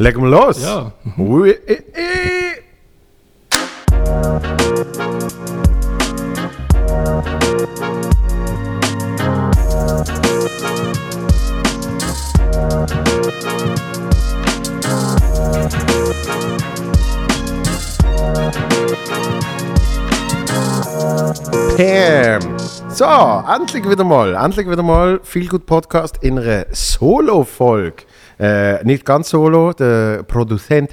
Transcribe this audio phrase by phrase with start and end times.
[0.00, 0.62] Legen wir los.
[0.62, 0.92] Ja.
[1.18, 2.60] Ui, i, i.
[21.76, 22.40] Pam.
[22.88, 23.04] So,
[23.54, 28.04] endlich wieder mal, endlich wieder mal viel gut Podcast in einer Solo-Folge.
[28.40, 30.92] Äh, nicht ganz solo, der Produzent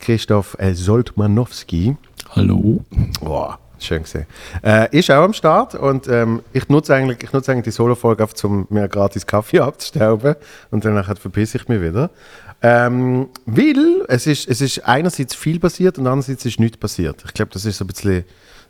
[0.00, 1.96] Christoph äh, Soltmanowski.
[2.30, 2.84] Hallo.
[3.20, 4.26] Boah, schön gesehen.
[4.60, 8.24] Äh, ist auch am Start und ähm, ich nutze eigentlich, ich nutze eigentlich die Solo-Folge,
[8.24, 10.34] auf, um mir gratis Kaffee abzustauben
[10.72, 12.10] und danach verpisse ich mich wieder.
[12.60, 17.22] Ähm, weil es ist, es ist einerseits viel passiert und andererseits ist nichts passiert.
[17.24, 18.24] Ich glaube, das ist so ein bisschen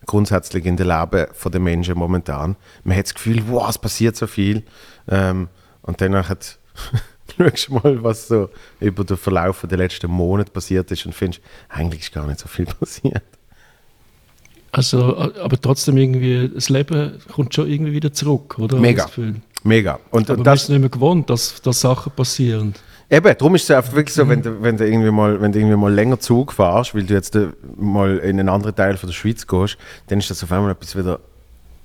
[0.04, 2.56] grundsätzlich in der Leben der Menschen momentan.
[2.82, 4.62] Man hat das Gefühl, wow, es passiert so viel.
[5.08, 5.48] Ähm,
[5.80, 6.58] und danach hat
[7.36, 12.02] schaust mal, was so über den Verlauf der letzten Monate passiert ist und findest, eigentlich
[12.02, 13.22] ist gar nicht so viel passiert.
[14.72, 18.76] Also, aber trotzdem irgendwie, das Leben kommt schon irgendwie wieder zurück, oder?
[18.78, 19.08] Mega.
[19.62, 20.00] Mega.
[20.10, 22.74] Und, Aber und das, ist nicht mehr gewohnt, dass, dass Sachen passieren.
[23.08, 25.58] Eben, darum ist es einfach wirklich so, wenn du, wenn, du irgendwie mal, wenn du
[25.60, 29.08] irgendwie mal länger Zug fährst, weil du jetzt äh, mal in einen anderen Teil von
[29.08, 29.76] der Schweiz gehst,
[30.08, 31.20] dann ist das auf einmal etwas wieder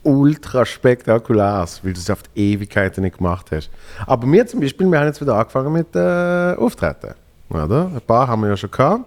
[0.04, 3.70] ultra spektakuläres, weil du es auf die Ewigkeiten nicht gemacht hast.
[4.06, 7.14] Aber wir zum Beispiel, wir haben jetzt wieder angefangen mit äh, Auftreten.
[7.50, 7.92] Oder?
[7.94, 9.06] Ein paar haben wir ja schon gehabt.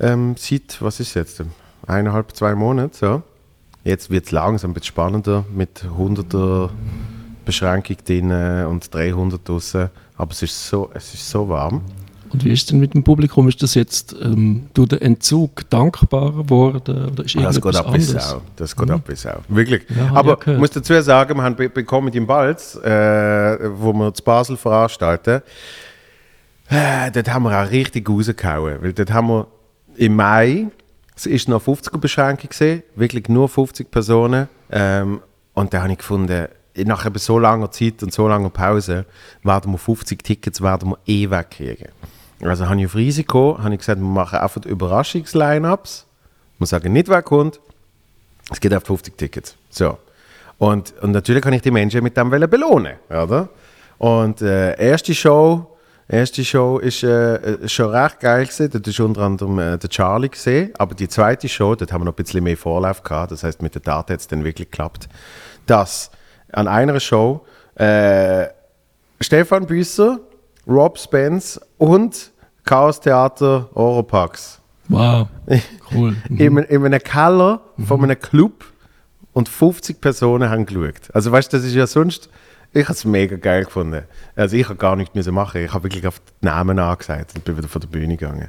[0.00, 1.42] Ähm, seit, was ist jetzt?
[1.86, 2.96] Eineinhalb, zwei Monate.
[2.96, 3.22] So.
[3.84, 6.70] Jetzt wird es langsam ein bisschen spannender mit 100er
[7.44, 8.30] Beschränkung drin
[8.66, 9.88] und 300 draussen.
[10.16, 11.82] Aber es ist so, es ist so warm.
[12.32, 13.48] Und wie ist es denn mit dem Publikum?
[13.48, 17.10] Ist das jetzt ähm, durch den Entzug dankbarer geworden?
[17.12, 18.08] Oder ist Das geht ab anderes?
[18.08, 18.42] Sau.
[18.56, 19.38] Das geht ab wie Sau.
[19.48, 19.82] Wirklich.
[19.94, 23.92] Ja, Aber auch ich muss dazu sagen, wir haben bei, Comedy in Balz, äh, wo
[23.92, 25.42] wir zu Basel veranstalten,
[26.70, 28.76] äh, dort haben wir auch richtig rausgehauen.
[28.82, 29.46] Weil dort haben wir
[29.96, 30.66] im Mai,
[31.16, 34.48] es ist noch 50er-Beschränkung gesehen, wirklich nur 50 Personen.
[34.70, 35.20] Ähm,
[35.54, 36.48] und da habe ich gefunden,
[36.84, 39.06] nach eben so langer Zeit und so langer Pause
[39.42, 41.88] werden wir 50 Tickets werden wir eh wegkriegen.
[42.42, 46.06] Also habe ich auf Risiko habe ich gesagt, wir machen einfach Überraschungs-Line-Ups.
[46.58, 47.60] Wir sagen nicht, wer kommt.
[48.50, 49.56] Es geht auf 50 Tickets.
[49.70, 49.98] So.
[50.58, 53.48] Und, und natürlich kann ich die Menschen mit dem belohnen, oder?
[53.98, 55.76] Und äh, erste Show,
[56.08, 58.70] erste Show ist äh, äh, schon recht geil gewesen.
[58.70, 60.72] Dort ist unter anderem äh, der Charlie gesehen.
[60.78, 63.32] Aber die zweite Show, dort haben wir noch ein bisschen mehr Vorlauf gehabt.
[63.32, 65.08] Das heißt, mit der Tat hat es dann wirklich geklappt,
[65.66, 66.10] dass
[66.52, 67.44] an einer Show
[67.74, 68.46] äh,
[69.20, 70.20] Stefan Büsser,
[70.68, 72.32] Rob Spence und
[72.64, 75.28] Chaos Theater Oropax Wow,
[75.94, 76.16] cool.
[76.28, 76.36] Mhm.
[76.38, 78.64] in, in einem Keller von einem Club
[79.32, 81.14] und 50 Personen haben geschaut.
[81.14, 82.30] Also weißt du, das ist ja sonst,
[82.72, 84.02] ich habe es mega geil gefunden.
[84.34, 85.62] Also ich habe gar nichts müssen machen.
[85.62, 88.48] Ich habe wirklich auf die Namen angesagt und bin wieder von der Bühne gegangen.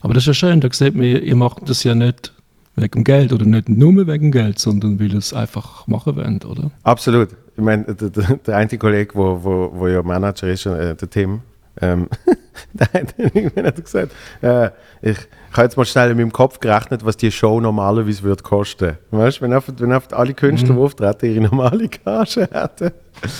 [0.00, 2.32] Aber das ist ja schön, da sieht man, ihr macht das ja nicht
[2.76, 6.44] wegen dem Geld oder nicht nur wegen Geld, sondern weil ihr es einfach machen wollt,
[6.44, 6.70] oder?
[6.82, 7.28] Absolut.
[7.56, 11.08] Ich meine, der, der, der eine Kollege, wo, wo, wo ja Manager ist, äh, der
[11.08, 11.40] Tim,
[11.80, 12.08] ähm,
[12.72, 14.12] der hat dann irgendwann hat er gesagt,
[14.42, 14.66] äh,
[15.02, 18.42] ich, ich habe jetzt mal schnell in meinem Kopf gerechnet, was die Show normalerweise würde
[18.42, 18.98] kosten.
[19.10, 22.90] Weißt du, wenn einfach, wenn einfach alle Künstler, die auftreten, ihre normale Gage hätten,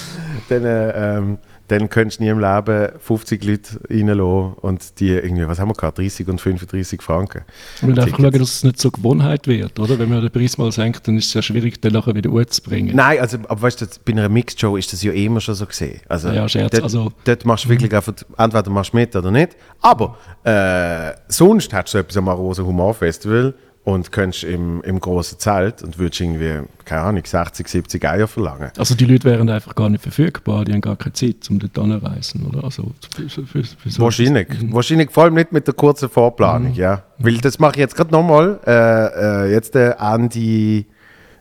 [0.49, 5.49] dann, äh, ähm, dann könntest du nie im Leben 50 Leute reinlassen und die irgendwie,
[5.49, 7.43] was haben wir gehabt, 30 und 35 Franken.
[7.81, 9.99] Man will einfach schauen, dass es nicht zur Gewohnheit wird, oder?
[9.99, 12.95] Wenn man den Preis mal senkt, dann ist es ja schwierig, den nachher wieder hochzubringen.
[12.95, 16.01] Nein, also, aber weißt du, bei einer Mixed-Show ist das ja immer schon so gesehen.
[16.09, 19.31] Also, Ja, Scherz, dort, also- dort machst du wirklich einfach, entweder machst du mit oder
[19.31, 19.57] nicht.
[19.81, 23.55] Aber äh, sonst hättest du etwas am Arosa Humor Festival
[23.85, 28.71] und könntest im, im großen Zelt und würdest irgendwie, keine Ahnung, 60, 70 Eier verlangen.
[28.79, 31.77] Also die Leute wären einfach gar nicht verfügbar, die haben gar keine Zeit, um dort
[31.77, 32.65] hinzureisen, oder?
[32.65, 34.49] Also für, für, für, so Wahrscheinlich.
[34.73, 37.03] Wahrscheinlich vor allem nicht mit der kurzen Vorplanung, ja.
[37.19, 38.59] Weil das mache ich jetzt gerade nochmal.
[38.67, 40.85] Äh, äh, jetzt äh, Ende,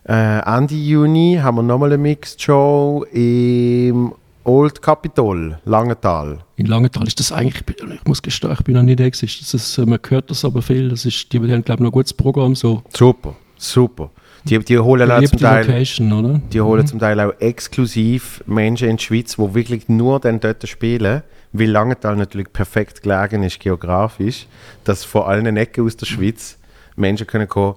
[0.08, 4.14] äh, Ende Juni haben wir nochmal eine Mixed Show im
[4.46, 6.40] Old Capitol, Langenthal.
[6.58, 9.82] In Langenthal ist das eigentlich, ich muss gestehen, ich bin noch nie da gewesen.
[9.82, 11.92] Äh, man hört das aber viel, das ist, die, die haben glaube ich noch ein
[11.92, 14.12] gutes Programm, so Super, super.
[14.46, 16.42] Die, die holen auch zum Teil, Location, oder?
[16.52, 20.68] die holen zum Teil auch exklusiv Menschen in die Schweiz, die wirklich nur dann dort
[20.68, 21.24] spielen,
[21.54, 24.48] weil Langenthal natürlich perfekt gelegen ist geografisch,
[24.84, 26.58] dass von allen Ecken aus der Schweiz
[26.98, 27.76] Menschen können kommen,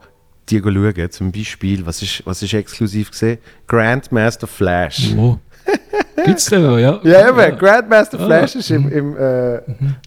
[0.49, 1.11] die schauen.
[1.11, 3.39] Zum Beispiel, was ist, was ist exklusiv gesehen?
[3.69, 5.15] Grandmaster Flash.
[5.15, 5.39] Wo?
[6.25, 6.99] Gibt's den noch, ja?
[7.03, 9.61] Ja, eben, Grandmaster Flash ist im, im äh,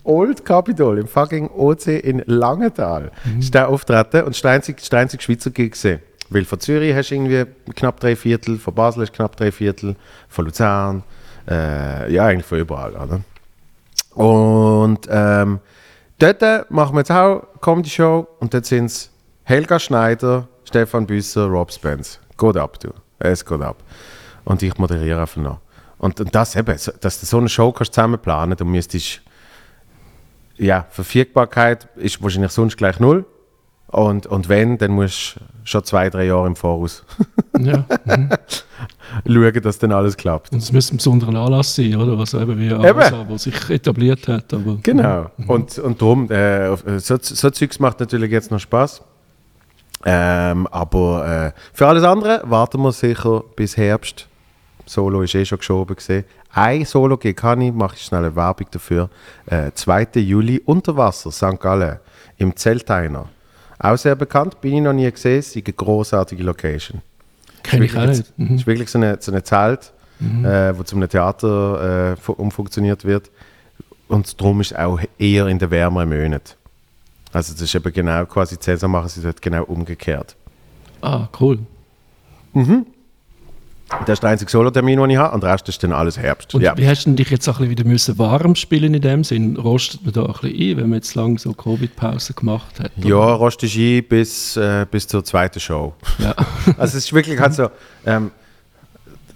[0.03, 3.11] Old Capitol, im fucking OC in Langenthal.
[3.37, 5.99] Ist der auftreten und ist der einzige, Schweizer Gig gesehen.
[6.29, 9.51] Weil von Zürich hast du irgendwie knapp drei Viertel, von Basel hast du knapp drei
[9.51, 9.95] Viertel,
[10.27, 11.03] von Luzern,
[11.49, 13.21] äh, ja, eigentlich von überall, oder?
[14.15, 15.59] Und ähm,
[16.17, 19.09] dort machen wir jetzt auch Comedy-Show und dort sind es
[19.43, 22.19] Helga Schneider, Stefan Büsser, Rob Spence.
[22.37, 22.89] Geht ab, du.
[23.17, 23.77] Es geht ab.
[24.45, 25.59] Und ich moderiere einfach noch.
[25.99, 29.21] Und, und das eben, dass du so eine Show kannst zusammenplanen, du müsstest
[30.57, 33.25] ja, Verfügbarkeit ist wahrscheinlich sonst gleich null.
[33.87, 37.03] Und, und wenn, dann musst du schon zwei, drei Jahre im Voraus
[37.59, 37.85] Ja.
[38.05, 38.29] Mhm.
[39.25, 40.51] schauen, dass dann alles klappt.
[40.51, 42.17] Und es müsste ein besonderer Anlass sein, oder?
[42.17, 42.71] Was eben wie.
[42.71, 44.53] ASA, wo sich etabliert hat.
[44.53, 45.31] Aber Genau.
[45.47, 49.01] Und, und darum, äh, so, so Zeugs macht natürlich jetzt noch Spaß.
[50.05, 54.28] Ähm, aber äh, für alles andere warten wir sicher bis Herbst.
[54.89, 56.25] Solo ist eh schon geschoben gesehen.
[56.51, 59.09] Ein Solo gegen kann ich, mache ich schnell eine Werbung dafür.
[59.45, 60.07] Äh, 2.
[60.15, 61.59] Juli Unterwasser, St.
[61.59, 61.99] Gallen,
[62.37, 63.29] im Zelteiner.
[63.77, 67.01] Auch sehr bekannt, bin ich noch nie gesehen, ist eine großartige Location.
[67.63, 68.19] Kenne ich auch nicht.
[68.21, 68.55] Es Mhm.
[68.55, 73.29] ist wirklich so eine, so eine Zelt, äh, wo zum Theater äh, fu- umfunktioniert wird.
[74.07, 76.55] Und darum ist es auch eher in den wärmeren Monaten.
[77.31, 80.35] Also das ist eben genau, quasi Saison machen sie dort genau umgekehrt.
[81.01, 81.59] Ah, cool.
[84.05, 86.53] Das ist der einzige Solo-Termin, den ich habe, und der Rest ist dann alles Herbst.
[86.53, 86.77] Und ja.
[86.77, 89.57] wie hast du dich jetzt auch ein bisschen wieder müssen warm spielen in dem Sinn?
[89.57, 92.91] Rostet man da ein bisschen ein, wenn man jetzt lange so Covid-Pause gemacht hat?
[92.97, 95.93] ja, rostest ein bis, äh, bis zur zweiten Show.
[96.19, 96.35] Ja.
[96.77, 97.69] Also es ist wirklich halt so,
[98.05, 98.31] ähm,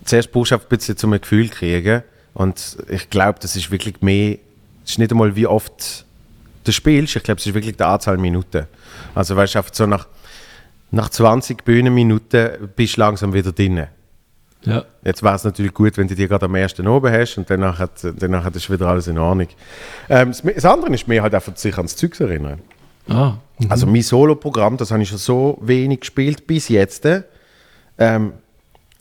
[0.05, 2.03] zuerst brauchst du ein bisschen zum Gefühl kriegen
[2.33, 4.37] und ich glaube, das ist wirklich mehr,
[4.85, 6.05] es ist nicht einmal wie oft
[6.63, 8.67] du spielst, ich glaube, es ist wirklich die Anzahl Minuten.
[9.15, 10.07] Also weißt du, einfach so nach,
[10.91, 13.87] nach 20 Bühnenminuten bist du langsam wieder drin.
[14.65, 14.85] Ja.
[15.03, 17.79] Jetzt wäre es natürlich gut, wenn du die gerade am ersten oben hast und danach,
[17.79, 19.47] hat, danach ist wieder alles in Ordnung.
[20.09, 22.61] Ähm, das, das andere ist mir halt einfach sich ans Zeugs erinnern.
[23.09, 23.71] Ah, mhm.
[23.71, 27.05] Also mein Solo-Programm, das habe ich schon so wenig gespielt bis jetzt.
[27.97, 28.33] Ähm,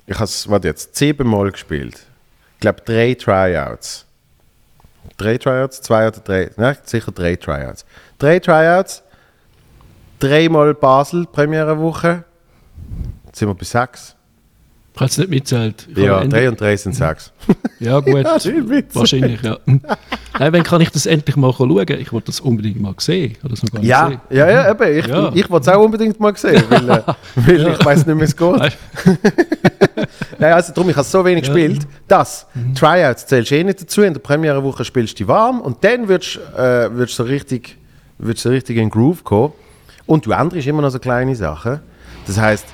[0.06, 2.06] ich habe es, warte jetzt, siebenmal gespielt.
[2.55, 4.05] Ich glaube drei Tryouts.
[5.17, 7.85] Drei Tryouts, zwei oder drei, ne, sicher drei Tryouts.
[8.19, 9.03] Drei Tryouts,
[10.19, 12.25] dreimal Basel, Premiere-Woche.
[13.26, 14.17] Jetzt sind wir bei sechs.
[14.94, 15.89] Ich habe es nicht mitzählt.
[15.97, 17.33] Ja, Ende- drei und drei sind sechs.
[17.81, 18.15] Ja, gut.
[18.25, 18.37] Ja.
[18.93, 19.59] Wahrscheinlich, ja.
[19.67, 21.71] Nein, wenn kann ich das endlich mal schauen?
[21.89, 23.37] Ich wollte das unbedingt mal sehen.
[23.43, 24.21] Das noch gar Ja, gesehen.
[24.31, 24.99] ja, ja, eben.
[24.99, 25.33] Ich, Ja.
[25.35, 27.03] ich wollte es auch unbedingt mal sehen, weil, äh,
[27.37, 28.79] weil ich weiß nicht, wie es geht.
[30.39, 30.53] Nein.
[30.53, 31.53] Also darum, ich habe so wenig Ja.
[31.53, 34.03] gespielt, dass Tryouts zählst du eh nicht dazu.
[34.03, 37.79] In der Premierewoche spielst du dich warm und dann würdest äh, würdest du so richtig,
[38.19, 39.53] würdest du so richtig in den Groove kommen.
[40.06, 41.81] Und du änderst immer noch so kleine Sachen.
[42.27, 42.67] Das heißt,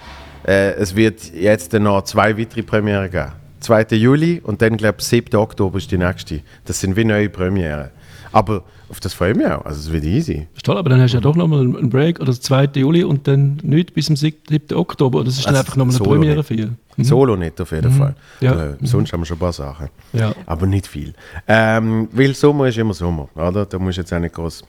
[0.47, 3.33] äh, es wird jetzt noch zwei weitere Premiere geben.
[3.61, 3.87] 2.
[3.97, 5.37] Juli und dann, glaube ich, 7.
[5.37, 6.41] Oktober ist die nächste.
[6.65, 7.91] Das sind wie neue Premiere.
[8.31, 9.65] Aber auf das freue ich mich auch.
[9.65, 10.47] Also, es wird easy.
[10.55, 12.69] Ist toll, aber dann hast du ja doch nochmal einen Break oder das 2.
[12.75, 14.37] Juli und dann nicht bis zum 7.
[14.75, 15.25] Oktober.
[15.25, 16.47] Das ist dann Also einfach nochmal eine Premiere nicht.
[16.47, 16.71] für ihr.
[16.99, 18.15] Solo nicht auf jeden Fall.
[18.41, 18.71] Ja.
[18.71, 19.89] Äh, sonst haben wir schon ein paar Sachen.
[20.13, 20.33] Ja.
[20.47, 21.15] Aber nicht viel.
[21.47, 23.67] Ähm, weil Sommer ist immer Sommer, oder?
[23.67, 24.65] Da musst du jetzt auch nicht groß,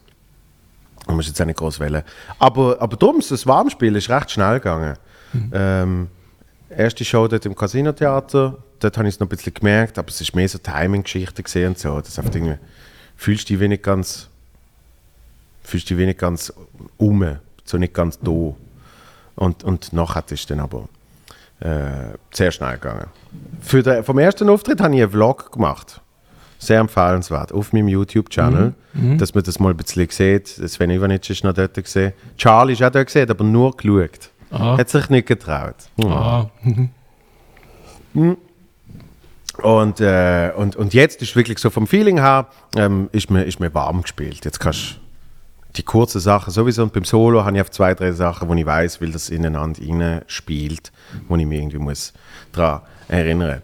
[1.08, 2.04] da musst jetzt auch nicht groß wählen.
[2.38, 4.96] Aber, aber darum, das Warmspiel ist recht schnell gegangen.
[5.54, 6.08] Ähm,
[6.70, 10.22] erste Show dort im Casino-Theater, dort habe ich es noch ein bisschen gemerkt, aber es
[10.22, 12.00] ist mehr so Timing-Geschichte gesehen und so.
[12.00, 12.58] Das einfach irgendwie,
[13.16, 14.28] fühlst du dich wenig ganz,
[15.64, 16.54] fühlst dich wenig ganz
[16.98, 18.54] um, so nicht ganz da.
[19.36, 20.90] Und, und nachher ist es dann aber
[21.60, 23.08] äh, sehr schnell gegangen.
[23.62, 26.02] Für den, vom ersten Auftritt habe ich einen Vlog gemacht.
[26.58, 27.54] Sehr empfehlenswert.
[27.54, 28.74] Auf meinem YouTube-Channel,
[29.18, 30.48] dass man das mal ein bisschen sieht.
[30.48, 32.12] Sven Ivanic ist noch dort gesehen.
[32.38, 34.30] Charlie ist auch dort gesehen, aber nur geschaut.
[34.52, 34.78] Ah.
[34.78, 35.76] Hat sich nicht getraut.
[38.14, 38.38] Mhm.
[39.62, 43.60] Und, äh, und, und jetzt ist wirklich so vom Feeling her, ähm, ist, mir, ist
[43.60, 44.46] mir warm gespielt.
[44.46, 45.00] Jetzt kannst du
[45.76, 46.84] die kurzen Sachen sowieso.
[46.84, 49.82] Und beim Solo habe ich auf zwei, drei Sachen, wo ich weiß, weil das ineinander
[49.82, 50.92] rein spielt,
[51.28, 52.14] wo ich mich irgendwie muss
[52.52, 53.62] daran erinnern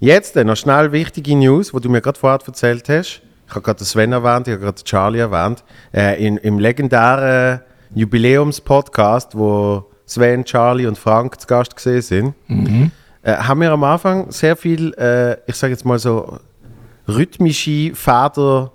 [0.00, 3.22] Jetzt äh, noch schnell wichtige News, wo du mir gerade vorher erzählt hast.
[3.46, 5.62] Ich habe gerade Sven erwähnt, ich habe gerade Charlie erwähnt.
[5.92, 7.60] Äh, in, Im legendären
[7.94, 12.34] Jubiläums-Podcast, wo Sven, Charlie und Frank zu Gast gesehen sind,
[13.22, 16.38] äh, haben wir am Anfang sehr viel, äh, ich sage jetzt mal so,
[17.08, 18.70] rhythmische Feder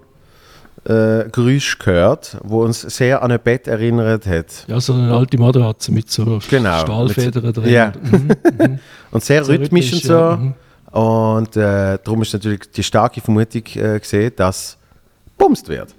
[0.85, 4.65] äh, Geräusche gehört, wo uns sehr an ein Bett erinnert hat.
[4.67, 6.79] ja, so eine alte Matratze mit so Genau.
[6.79, 7.69] Stahlfedern Mit- drin.
[7.69, 7.91] Ja.
[8.01, 8.79] Mhm.
[9.11, 10.13] Und sehr So rhythmisch und so.
[10.13, 10.53] ja, mhm.
[10.91, 14.77] Und äh, darum ist natürlich die starke Vermutung äh, gesehen, dass
[15.37, 15.93] bumst wird.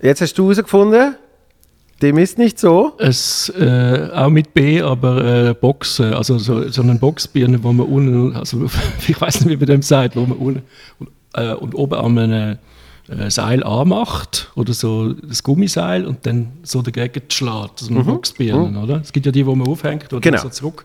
[0.00, 1.14] Jetzt hast du herausgefunden,
[2.02, 2.92] dem ist nicht so.
[2.98, 7.86] Es, äh, auch mit B, aber äh, Boxen, also so, so eine Boxbirne, wo man
[7.86, 8.66] unten, also
[9.08, 10.62] ich weiß nicht, wie man dem sagt, wo man unten
[10.98, 12.58] und, äh, und oben an einem
[13.08, 18.78] äh, Seil anmacht oder so das Gummiseil und dann so dagegen schlägt, so eine Boxbirne,
[18.80, 19.00] oder?
[19.00, 20.42] Es gibt ja die, wo man aufhängt oder Genau.
[20.42, 20.84] so zurück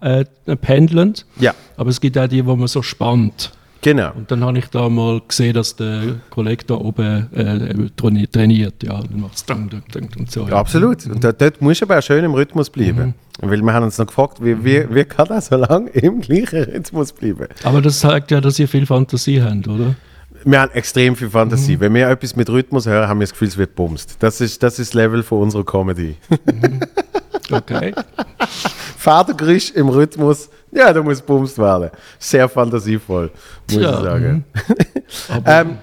[0.00, 0.24] äh,
[0.60, 1.54] pendeln, Ja.
[1.76, 3.52] aber es gibt auch die, wo man so spannt.
[3.82, 4.12] Genau.
[4.14, 8.82] Und dann habe ich da mal gesehen, dass der Kollege da oben äh, traini- trainiert.
[8.82, 10.46] Ja, dann macht es dang, dang, dang und so.
[10.48, 11.04] Ja, absolut.
[11.06, 13.14] Und dort, dort musst du aber auch schön im Rhythmus bleiben.
[13.40, 16.62] Weil wir haben uns noch gefragt, wie, wie, wie kann er so lange im gleichen
[16.62, 17.48] Rhythmus bleiben?
[17.64, 19.96] Aber das zeigt ja, dass ihr viel Fantasie habt, oder?
[20.44, 21.78] Wir haben extrem viel Fantasie.
[21.80, 24.16] Wenn wir etwas mit Rhythmus hören, haben wir das Gefühl, es wird bumst.
[24.20, 26.16] Das ist das, ist Level von unserer Comedy.
[27.52, 27.94] Okay.
[28.98, 31.90] Vatergeräusch im Rhythmus, ja, da muss bumst werden.
[32.18, 33.30] Sehr fantasievoll,
[33.70, 34.44] muss Tja, ich sagen.
[35.28, 35.78] Aber Ähm,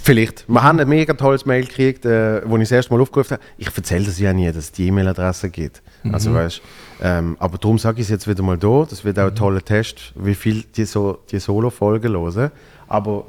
[0.07, 0.49] Vielleicht.
[0.49, 3.43] Wir haben ein mega tolles Mail gekriegt, äh, wo ich das erste Mal aufgerufen habe.
[3.59, 5.83] Ich erzähle das ja nie, dass es die E-Mail-Adresse gibt.
[6.13, 6.63] Also weißt,
[7.03, 8.87] ähm, aber darum sage ich es jetzt wieder mal da.
[8.89, 12.53] Das wird auch ein toller Test, wie viel die, so, die Solo-Folgen hören.
[12.87, 13.27] Aber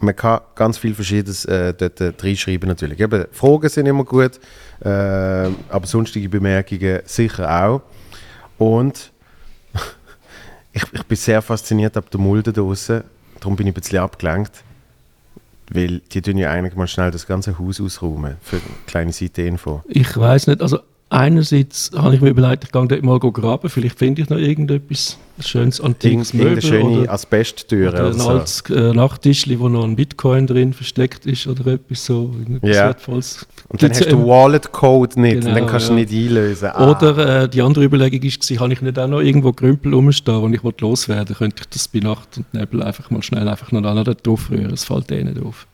[0.00, 2.98] man kann ganz viel Verschiedenes äh, dort äh, reinschreiben natürlich.
[2.98, 4.40] Eben, Fragen sind immer gut,
[4.80, 7.82] äh, aber sonstige Bemerkungen sicher auch.
[8.58, 9.12] Und
[10.72, 13.04] ich, ich bin sehr fasziniert ab der Mulde draußen.
[13.38, 14.64] Darum bin ich ein bisschen abgelenkt.
[15.70, 18.36] Weil die tun ja eigentlich mal schnell das ganze Haus ausräumen.
[18.40, 19.82] Für eine kleine Seite-Info.
[19.86, 23.98] Ich weiß nicht, also einerseits habe ich mir überlegt, ich gehe dort mal graben, vielleicht
[23.98, 28.28] finde ich noch irgendetwas schönes antikes Möbel schöne oder, Asbesttüre oder oder ein so.
[28.28, 32.86] altes äh, Nachttischli, wo noch ein Bitcoin drin versteckt ist oder etwas so, Ja.
[32.86, 33.46] Wertvolles.
[33.68, 34.26] Und dann Gibt's hast du.
[34.26, 35.98] Wallet-Code nicht und Genau, dann kannst du ja.
[36.00, 36.70] nicht einlösen.
[36.72, 36.90] Ah.
[36.90, 40.48] Oder äh, die andere Überlegung war, habe ich nicht auch noch irgendwo Grümpel rumstehen, wo
[40.48, 44.50] ich loswerden könnte ich das bei Nacht und Nebel einfach mal schnell einfach noch drauf
[44.50, 45.66] rühren, es fällt eh nicht auf.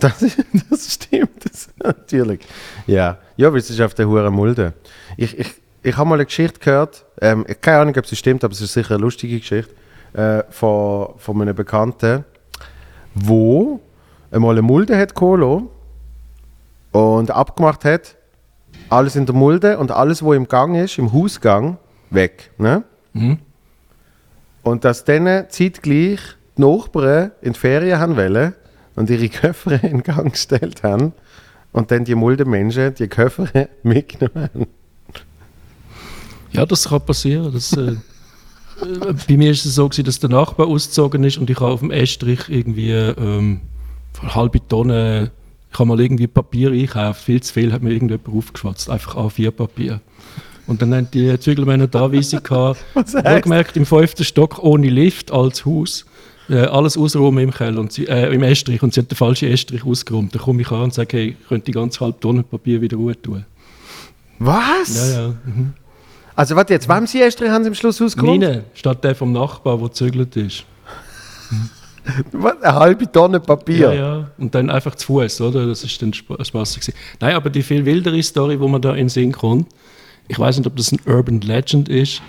[0.00, 0.18] Das,
[0.70, 2.40] das stimmt, das, natürlich.
[2.86, 4.72] Ja, ja weil es ist auf der Hure Mulde.
[5.16, 8.52] Ich, ich, ich habe mal eine Geschichte gehört, ähm, keine Ahnung, ob sie stimmt, aber
[8.52, 9.72] es ist sicher eine lustige Geschichte,
[10.12, 12.24] äh, von, von einem Bekannten,
[13.14, 13.80] wo
[14.30, 15.64] einmal eine Mulde hat geholt
[16.92, 18.16] und abgemacht hat,
[18.88, 21.78] alles in der Mulde und alles, was im Gang ist, im Hausgang,
[22.10, 22.50] weg.
[22.58, 22.82] Ne?
[23.12, 23.38] Mhm.
[24.62, 26.20] Und dass dann zeitgleich
[26.56, 28.54] die Nachbarn in die Ferien haben wollen
[28.96, 31.12] und ihre Köffer in Gang gestellt haben
[31.72, 33.48] und dann die mulden Menschen die Köffer
[33.82, 34.66] mitgenommen haben.
[36.52, 37.52] Ja, das kann passieren.
[37.52, 41.48] Das, äh, äh, bei mir ist es so, gewesen, dass der Nachbar ausgezogen ist und
[41.48, 43.60] ich habe auf dem Estrich irgendwie ähm,
[44.20, 45.30] eine halbe Tonne,
[45.72, 50.00] ich habe mal irgendwie Papier einkauft, viel zu viel hat mir irgendjemand aufgeschwatzt, einfach A4-Papier.
[50.66, 55.64] Und dann haben die Zügelmänner da Anweisung gehabt, wohlgemerkt im fünften Stock ohne Lift als
[55.64, 56.06] Haus,
[56.50, 59.48] äh, alles ausräumen im Keller, und sie, äh, im Estrich und sie haben den falschen
[59.48, 60.34] Estrich ausgeräumt.
[60.34, 62.96] Dann komme ich an und sage, hey, ich könnte die ganze halbe Tonne Papier wieder
[62.96, 63.44] ruhen tun.
[64.38, 65.12] Was?
[65.12, 65.28] Ja, ja.
[65.28, 65.74] Mhm.
[66.34, 68.40] Also warte jetzt, wem sie erst haben sie am Schluss ausgeräumt?
[68.40, 70.64] Meine, statt der vom Nachbar, der gezügelt ist.
[72.32, 73.92] Eine halbe Tonne Papier?
[73.92, 74.30] Ja, ja.
[74.38, 75.66] Und dann einfach zu Fuß, oder?
[75.66, 76.94] Das ist dann Sp Spaß gewesen.
[77.20, 79.68] Nein, aber die viel wildere Story, wo man da in den Sinn kommt,
[80.28, 82.22] ich weiß nicht, ob das ein Urban Legend ist.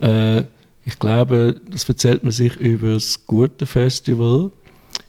[0.00, 0.44] Äh,
[0.88, 4.50] ich glaube, das erzählt man sich über das Gute Festival,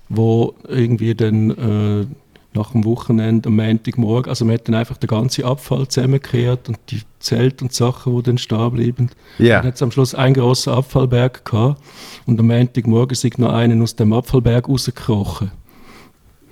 [0.09, 2.05] wo irgendwie dann äh,
[2.53, 6.79] nach dem Wochenende am Montagmorgen, also man hat dann einfach den ganzen Abfall zusammengekehrt und
[6.89, 9.09] die Zelte und Sachen, die dann stehen bleiben.
[9.37, 9.59] Ja.
[9.59, 11.81] Dann hat es am Schluss einen grossen Abfallberg gehabt
[12.25, 15.49] und am Montagmorgen ist noch einen aus dem Abfallberg rausgekrochen.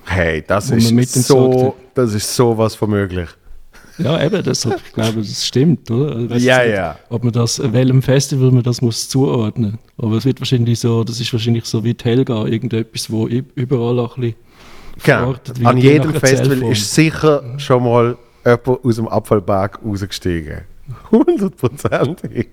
[0.05, 3.27] Hey, das ist, so, das ist sowas von möglich.
[3.97, 6.15] Ja, eben, deshalb, ich glaube, das stimmt, oder?
[6.15, 6.99] Also, weiss Ja, nicht, ja.
[7.09, 9.79] Ob man das, welchem Festival man das muss zuordnen.
[9.97, 13.99] Aber es wird wahrscheinlich so, das ist wahrscheinlich so wie die Helga, irgendetwas, wo überall
[13.99, 14.37] auch ein bisschen
[15.03, 15.17] Genau.
[15.19, 20.61] verortet wird, An je jedem Festival ist sicher schon mal jemand aus dem Abfallberg rausgestiegen.
[21.11, 22.47] Hundertprozentig.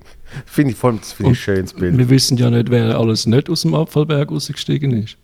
[0.46, 1.96] Finde ich vor allem das ein schönes Bild.
[1.96, 5.16] Wir wissen ja nicht, wer alles nicht aus dem Abfallberg rausgestiegen ist.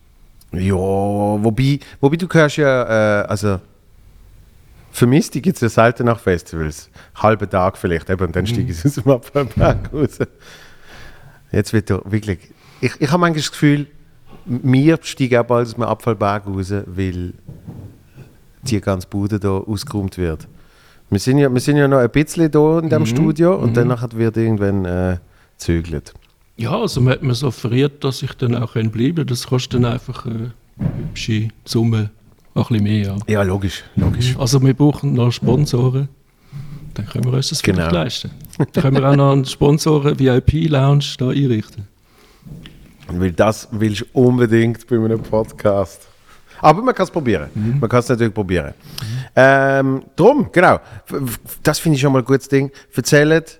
[0.53, 3.59] Ja, wobei, wobei du hörst ja, äh, also
[4.91, 6.89] für mich gibt es ja selten nach Festivals.
[7.15, 10.19] Halben Tag vielleicht, eben, und dann steigen sie aus dem Abfallberg raus.
[11.51, 12.39] Jetzt wird er wirklich.
[12.81, 13.87] Ich, ich habe manchmal das Gefühl,
[14.45, 17.33] mir steigen auch bald aus dem Abfallberg raus, weil
[18.63, 20.47] die ganze Bude da ausgeräumt wird.
[21.09, 24.07] Wir sind ja, wir sind ja noch ein bisschen da in dem Studio und danach
[24.13, 25.17] wird irgendwann äh,
[25.57, 26.13] zügelt.
[26.57, 29.27] Ja, also man hat mir so offeriert, dass ich dann auch bleiben kann.
[29.27, 32.11] Das kostet dann einfach eine hübsche Summe
[32.53, 33.15] Ein bisschen mehr, ja.
[33.27, 34.35] Ja, logisch, logisch.
[34.37, 36.09] Also wir brauchen noch Sponsoren.
[36.93, 37.77] Dann können wir uns das Genau.
[37.87, 38.31] vielleicht leisten.
[38.57, 41.87] Dann können wir auch noch einen Sponsoren VIP-Lounge da einrichten.
[43.07, 46.07] Weil das willst du unbedingt bei einem Podcast.
[46.59, 47.49] Aber man kann es probieren.
[47.79, 48.73] Man kann es natürlich probieren.
[49.35, 50.79] Ähm, drum, genau.
[51.63, 52.69] Das finde ich schon mal ein gutes Ding.
[52.93, 53.59] Erzählt,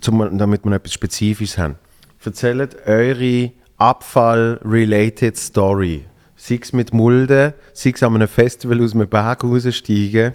[0.00, 1.76] zum, damit wir etwas Spezifisches haben,
[2.24, 6.04] erzählt eure Abfall-related Story.
[6.46, 10.34] Sei es mit Mulden, sei es an einem Festival aus einem Berg raussteigen,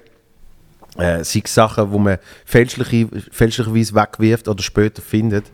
[0.97, 5.45] äh, sei es Sachen, die man fälschlich, fälschlicherweise wegwirft oder später findet.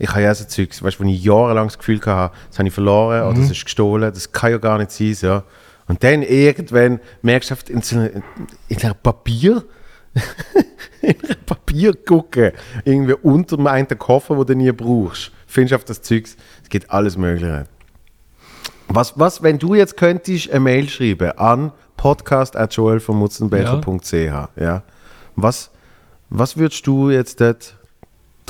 [0.00, 2.74] Ich habe ja so Zeugs, weißt, wo ich jahrelang das Gefühl hatte, das habe ich
[2.74, 5.14] verloren oder es ist gestohlen, das kann ja gar nicht sein.
[5.14, 5.42] So.
[5.86, 8.10] Und dann irgendwann merkst du, in, so einer,
[8.66, 9.62] in einer Papier,
[11.00, 12.50] in einer Papier gucken,
[12.84, 16.68] irgendwie unter dem einen Koffer, den du nie brauchst, findest du auf das Zeugs, es
[16.68, 17.68] gibt alles Mögliche.
[18.94, 24.82] Was, was, wenn du jetzt könntest eine Mail schreiben an podcast.joelvermutzenbecher.ch, ja.
[25.34, 25.70] Was,
[26.28, 27.74] was würdest du jetzt dort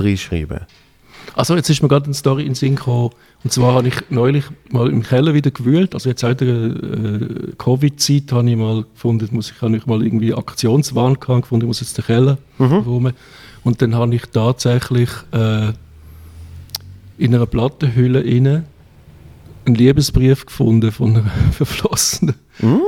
[0.00, 0.62] reinschreiben?
[1.36, 3.10] Also jetzt ist mir gerade eine Story in den Sinn gekommen.
[3.44, 5.94] Und zwar habe ich neulich mal im Keller wieder gewühlt.
[5.94, 10.04] Also jetzt seit der äh, Covid-Zeit habe ich mal gefunden, muss ich, habe ich mal
[10.04, 13.12] irgendwie Aktionswahn gehabt, gefunden, ich muss jetzt den Keller räumen.
[13.62, 15.68] Und dann habe ich tatsächlich äh,
[17.16, 18.64] in einer Plattenhülle inne
[19.66, 22.34] einen Liebesbrief gefunden von einer Verflossenen,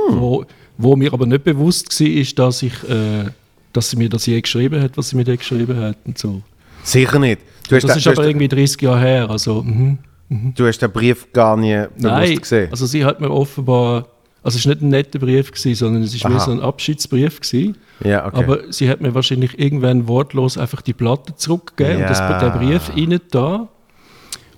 [0.09, 0.45] wo,
[0.77, 3.25] wo mir aber nicht bewusst war, ist, dass ich, äh,
[3.73, 6.41] dass sie mir das je geschrieben hat, was sie mir da geschrieben hat und so.
[6.83, 7.41] Sicher nicht.
[7.69, 9.29] Das den, ist aber irgendwie 30 Jahre her.
[9.29, 9.97] Also, mhm.
[10.29, 12.69] du hast den Brief gar nie bewusst Nein, gesehen.
[12.71, 14.07] also sie hat mir offenbar,
[14.43, 17.41] also es war nicht ein netter Brief, gewesen, sondern es war mehr so ein Abschiedsbrief.
[17.41, 17.77] Gewesen.
[18.03, 18.37] ja, okay.
[18.37, 22.39] Aber sie hat mir wahrscheinlich irgendwann wortlos einfach die Platte zurückgegeben und das, Ja.
[22.39, 23.69] der Brief innen da.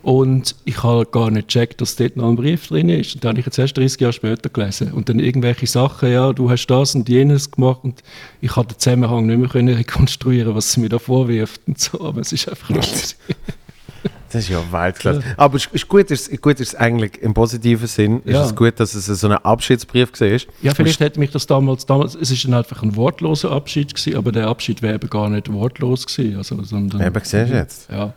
[0.10, 3.16] Und ich habe gar nicht gecheckt, dass dort noch ein Brief drin ist.
[3.16, 4.94] Und dann habe ich jetzt erst 30 Jahre später gelesen.
[4.94, 7.82] Und dann irgendwelche Sachen, ja, du hast das und jenes gemacht.
[7.84, 8.02] Und
[8.40, 12.00] ich habe den Zusammenhang nicht mehr können rekonstruieren, was sie mir da vorwirft und so.
[12.00, 13.18] Aber es ist einfach lustig.
[14.32, 15.24] Das ist ja Weltklasse.
[15.38, 18.22] Aber es ist gut, ist, gut ist es eigentlich im positiven Sinn.
[18.26, 18.46] Ist Ja.
[18.46, 20.28] es gut, dass es so ein Abschiedsbrief war.
[20.62, 24.18] Ja, vielleicht hätte mich das damals, damals es ist dann einfach ein wortloser Abschied gewesen,
[24.18, 27.90] aber der Abschied wäre eben gar nicht wortlos gewesen, also, sondern, Eben, siehst du jetzt.
[27.90, 28.14] ja.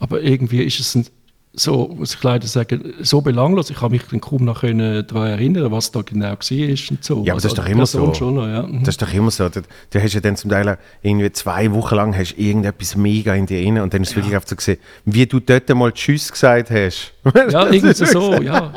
[0.00, 1.06] Aber irgendwie ist es ein,
[1.52, 3.70] so, muss ich leider sagen, so belanglos.
[3.70, 7.24] Ich kann mich dann kaum noch können daran erinnern, was da genau war und so.
[7.24, 8.14] Ja, aber das ist Also doch die immer Person so.
[8.14, 8.62] Schon ja.
[8.62, 8.80] Mhm.
[8.80, 9.48] Das ist doch immer so.
[9.48, 13.46] Du, du hast ja dann zum Teil irgendwie zwei Wochen lang hast irgendetwas mega in
[13.46, 16.30] dir rein und dann ist es wirklich einfach so gesehen, wie du dort mal Tschüss
[16.30, 17.12] gesagt hast.
[17.50, 18.72] ja, irgendwie so, ja.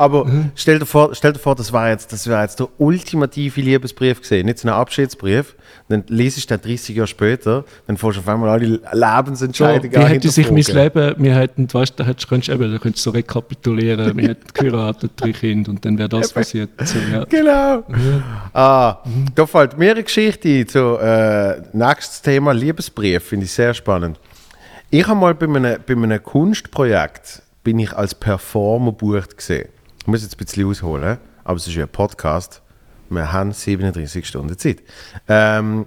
[0.00, 0.04] Mhm.
[0.04, 3.60] Aber stell, dir vor, stell dir vor, das war jetzt, das war jetzt der ultimative
[3.60, 5.54] Liebesbrief gesehen, nicht so ein Abschiedsbrief.
[5.88, 10.04] Dann liest du den 30 Jahre später, dann fährst du auf einmal alle Lebensentscheidungen wie
[10.04, 10.62] hätte sich mein.
[10.62, 14.28] Leben, wir hätten, weißt, da hättest, könntest, du eben, da könntest du so rekapitulieren, wir
[14.28, 16.70] hätten geheiratet, drei Kinder und dann wäre das passiert.
[16.84, 17.24] So, ja.
[17.24, 17.84] Genau.
[18.52, 18.98] Ah,
[19.34, 24.18] da fällt mir eine Geschichte ein zu äh, nächstes Thema Liebesbrief, finde ich sehr spannend.
[24.90, 29.68] Ich habe mal bei einem, bei einem Kunstprojekt bin ich als Performer bucht gesehen.
[30.10, 32.62] Ich muss jetzt ein bisschen ausholen, aber es ist ja ein Podcast.
[33.10, 34.82] Wir haben 37 Stunden Zeit.
[35.28, 35.86] Ähm,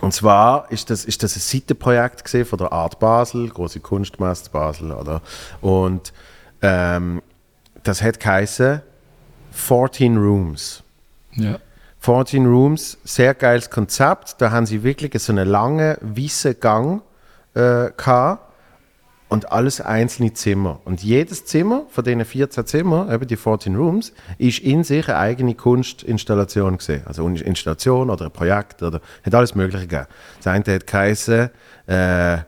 [0.00, 4.92] und zwar ist das, ist das ein Seitenprojekt von der Art Basel, große Kunstmesse Basel,
[4.92, 5.20] oder?
[5.60, 6.14] Und
[6.62, 7.20] ähm,
[7.82, 8.80] das hat geheißen
[9.50, 10.82] 14 Rooms.
[11.32, 11.58] ja.
[11.98, 14.36] 14 Rooms, sehr geiles Konzept.
[14.40, 17.02] Da haben sie wirklich so einen langen, weißen Gang
[17.52, 18.45] äh, gehabt
[19.28, 20.80] und alles einzelne Zimmer.
[20.84, 25.18] Und jedes Zimmer von diesen 14 Zimmern, eben die 14 Rooms, ist in sich eine
[25.18, 27.02] eigene Kunstinstallation gesehen.
[27.06, 30.06] Also eine Installation oder ein Projekt oder hat alles Mögliche gegeben.
[30.38, 31.50] Das eine hat geheißen
[31.86, 32.38] äh,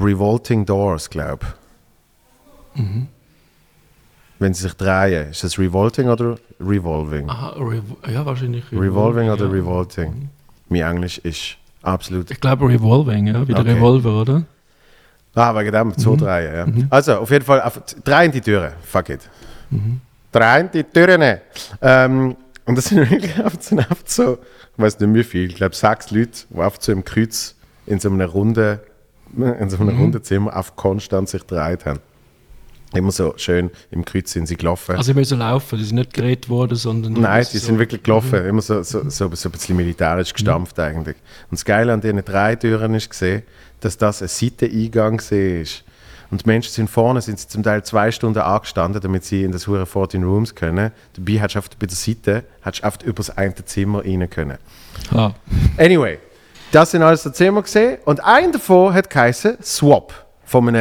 [0.00, 1.46] Revolting Doors, glaube
[2.74, 2.82] ich.
[4.38, 7.28] Wenn sie sich drehen, ist das Revolting oder Revolving?
[7.28, 8.64] Aha, Revo ja, wahrscheinlich.
[8.72, 9.50] Revolving oder ja.
[9.50, 10.28] Revolting?
[10.68, 12.30] Mein Englisch ist absolut.
[12.30, 13.72] Ich glaube Revolving, ja, wie der Okay.
[13.74, 14.44] Revolver, oder?
[15.34, 16.86] Ah, wegen dem, so drehen, ja.
[16.90, 19.28] Also, auf jeden Fall, auf, drei in die Türen, fuck it.
[20.30, 21.40] Drei in die Türen.
[21.82, 24.38] Ähm, und das sind wirklich einfach so, so,
[24.76, 27.54] ich weiß nicht wie viel, ich glaube sechs Leute, die einfach so im Kreuz
[27.86, 28.78] in so einem runden,
[29.36, 32.00] in so einem runden Zimmer auf konstant sich gedreht haben.
[32.94, 34.92] Immer so schön im Kreuz sind sie gelaufen.
[34.96, 37.12] Also, sie müssen laufen, die sind nicht gedreht worden, sondern.
[37.14, 38.44] Nein, so- die sind wirklich gelaufen.
[38.44, 41.16] Immer so, so, so, so ein bisschen militärisch gestampft eigentlich.
[41.50, 43.42] Und das Geile an diesen drei Türen ist gesehen,
[43.80, 45.64] dass das ein Seiteneingang war.
[46.30, 49.52] Und die Menschen sind vorne, sind sie zum Teil zwei Stunden angestanden, damit sie in
[49.52, 50.90] das hure 14 Rooms können.
[51.14, 54.28] Dabei hättest du oft bei der Seite hättest du oft über das eine Zimmer rein
[54.30, 54.58] können.
[55.12, 55.32] Ah,
[55.76, 56.18] Anyway,
[56.72, 60.12] das sind alles die Zimmer gesehen und ein davon hat geheißen Swap
[60.44, 60.76] von einem,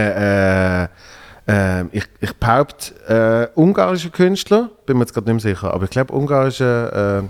[0.86, 0.88] äh,
[1.46, 5.84] Ähm, ich, ich behaupte, äh, ungarischer Künstler, bin mir jetzt gerade nicht mehr sicher, aber
[5.86, 7.24] ich glaube, ungarischer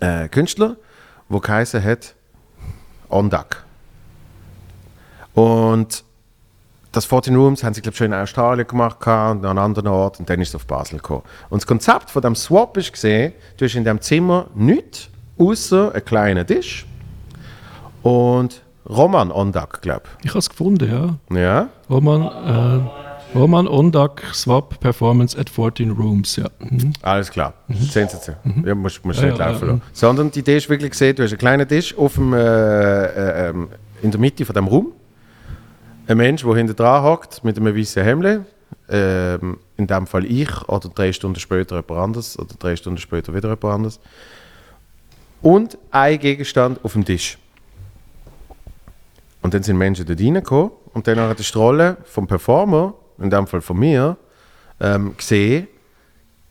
[0.00, 0.76] äh, äh, Künstler,
[1.30, 2.14] der geheißen hat
[3.08, 3.64] Ondak.
[5.32, 6.04] Und
[6.92, 10.28] das 14 Rooms haben sie, glaube schon in Australien gemacht und an anderen Ort und
[10.28, 11.22] dann ist es auf Basel gekommen.
[11.50, 15.08] Und das Konzept von dem Swap ist gesehen, du hast in dem Zimmer nichts,
[15.38, 16.86] außer einen kleinen Tisch
[18.02, 21.36] und Roman Ondak, glaube Ich habe es gefunden, ja.
[21.36, 21.68] Ja.
[21.90, 26.48] Roman, äh, Roman Ondak Swap Performance at 14 Rooms, ja.
[26.58, 26.92] Mhm.
[27.02, 27.54] Alles klar.
[27.68, 28.36] Sensation.
[28.64, 29.74] Ja, musst, musst Ja, nicht ja, laufen ja.
[29.74, 29.82] lassen.
[29.92, 33.48] Sondern die Idee ist wirklich gesehen, du hast einen kleinen Tisch auf dem, äh, äh,
[33.50, 33.68] ähm,
[34.02, 34.92] in der Mitte von dem Raum.
[36.06, 38.46] Ein Mensch, der hinter dran hockt mit einem weißen Hemd.
[38.88, 43.34] Ähm, in dem Fall ich oder drei Stunden später jemand anderes oder drei Stunden später
[43.34, 44.00] wieder jemand anderes.
[45.42, 47.38] Und ein Gegenstand auf dem Tisch.
[49.46, 53.46] Und dann sind Menschen dort reingekommen und dann hat die Rolle vom Performer, in dem
[53.46, 54.16] Fall von mir,
[54.80, 55.68] ähm, gesehen,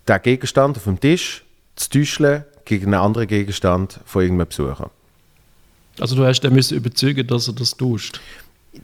[0.08, 1.44] der Gegenstand auf dem Tisch
[1.76, 4.92] zu täuschen gegen einen anderen Gegenstand von irgendeinem Besucher.
[6.00, 8.22] Also du hast den müssen überzeugen, dass er das tust.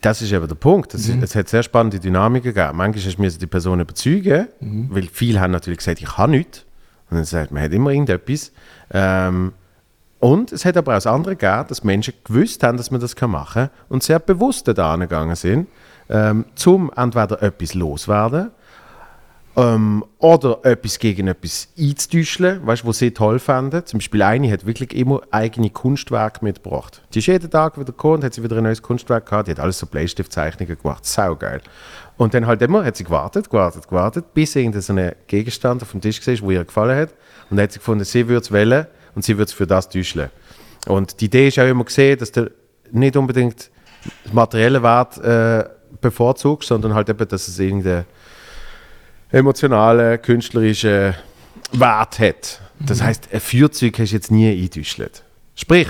[0.02, 0.92] Das ist eben der Punkt.
[0.92, 2.76] Es, es hat sehr spannende Dynamiken gegeben.
[2.76, 4.48] Manchmal du die Person überzeugen,
[4.90, 6.66] weil viele haben natürlich gesagt, ich kann nichts.
[7.08, 8.52] Und dann sagt man, hat immer irgendetwas.
[8.92, 9.54] Ähm,
[10.22, 13.20] und es hat aber auch das andere gegeben, dass Menschen gewusst haben, dass man das
[13.22, 15.66] machen kann und sehr bewusst da angegangen sind,
[16.08, 18.52] ähm, zum entweder etwas loswerden
[19.56, 23.84] ähm, oder etwas gegen etwas einzutäuschen, was sie toll fanden.
[23.84, 27.02] Zum Beispiel eine hat wirklich immer eigene Kunstwerke mitgebracht.
[27.14, 29.48] Die ist jeden Tag wieder gekommen und hat sie wieder ein neues Kunstwerk gehabt.
[29.48, 31.04] Die hat alles so Bleistiftzeichnungen gemacht.
[31.04, 31.62] Saugeil.
[32.16, 36.24] Und dann halt immer hat sie gewartet, gewartet, gewartet, bis irgendein Gegenstand auf dem Tisch
[36.24, 37.10] war, wo ihr gefallen hat.
[37.50, 39.88] Und dann hat sie gefunden, sie würde es wählen und sie würde es für das
[39.88, 40.30] täuschen.
[40.86, 42.50] Und die Idee ist auch immer gesehen, dass du
[42.90, 43.70] nicht unbedingt
[44.24, 45.64] das materielle Wert äh,
[46.00, 48.04] bevorzugst, sondern halt eben, dass es irgendeine
[49.30, 51.14] emotionalen, künstlerischen
[51.72, 52.60] Wert hat.
[52.80, 55.22] Das heißt, ein Feuerzeug hast du jetzt nie eingetäuscht.
[55.54, 55.88] Sprich,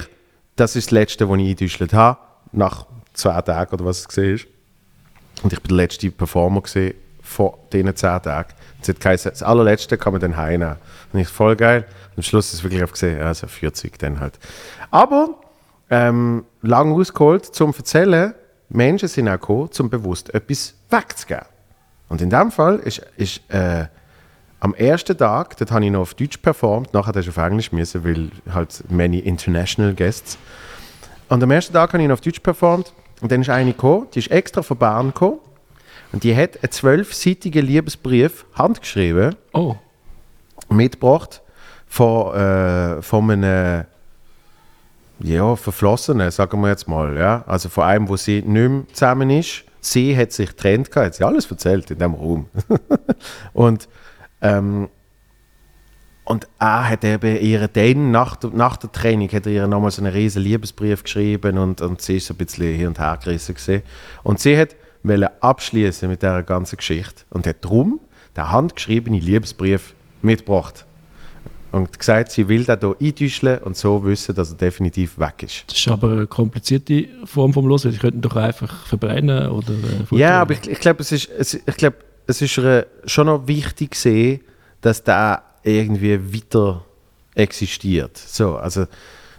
[0.56, 2.18] das ist das Letzte, was ich eingetäuscht habe,
[2.52, 4.46] nach zwei Tagen oder was es gesehen ist.
[5.42, 8.52] Und ich bin der letzte Performer gesehen von diesen zehn Tagen.
[8.80, 10.76] Es hat geheißen, das allerletzte kann man dann heimnehmen.
[11.12, 11.86] Und ich voll geil.
[12.16, 14.38] Am Schluss ist es wirklich auf gesehen, ja, so ein Feuerzeug dann halt.
[14.90, 15.40] Aber,
[15.90, 18.34] ähm, lang ausgeholt, zum erzählen,
[18.68, 21.46] Menschen sind auch gekommen, um bewusst etwas wegzugeben.
[22.08, 23.86] Und in dem Fall ist, ist äh,
[24.60, 27.72] am ersten Tag, dort habe ich noch auf Deutsch performt, nachher hast du auf Englisch
[27.72, 30.38] müssen, weil halt many international guests.
[31.28, 34.06] Und am ersten Tag habe ich noch auf Deutsch performt und dann ist eine gekommen,
[34.14, 35.40] die ist extra von Bern gekommen
[36.12, 39.74] und die hat einen zwölfseitigen Liebesbrief handgeschrieben Oh,
[40.68, 41.41] mitgebracht
[41.92, 43.84] von, äh, von einem
[45.18, 47.14] ja, Verflossenen, sagen wir jetzt mal.
[47.18, 47.44] Ja?
[47.46, 49.64] Also von einem, wo sie nicht mehr zusammen ist.
[49.82, 52.48] Sie hat sich getrennt, gehabt, hat sie alles erzählt in dem Raum.
[53.52, 53.90] und,
[54.40, 54.88] ähm,
[56.24, 60.00] und er hat eben ihr dann, nach nach der Training, hat er ihr nochmal so
[60.02, 63.54] einen riesen Liebesbrief geschrieben und, und sie ist so ein bisschen hin und her gerissen
[63.54, 63.82] gewesen.
[64.22, 64.76] Und sie hat
[65.42, 68.00] abschließen mit dieser ganzen Geschichte und hat darum
[68.34, 70.86] den handgeschriebenen Liebesbrief mitgebracht.
[71.72, 75.64] Und gesagt, sie will den hier eintäuschen und so wissen, dass er definitiv weg ist.
[75.66, 77.86] das ist aber eine komplizierte Form vom Los.
[77.86, 81.30] Ich könnte ihn doch einfach verbrennen oder äh, Ja, aber ich, ich glaube, es ist,
[81.30, 81.94] es, ich glaub,
[82.26, 84.40] es ist ihr schon noch wichtig sehen,
[84.82, 86.84] dass der irgendwie weiter
[87.34, 88.18] existiert.
[88.18, 88.82] So, also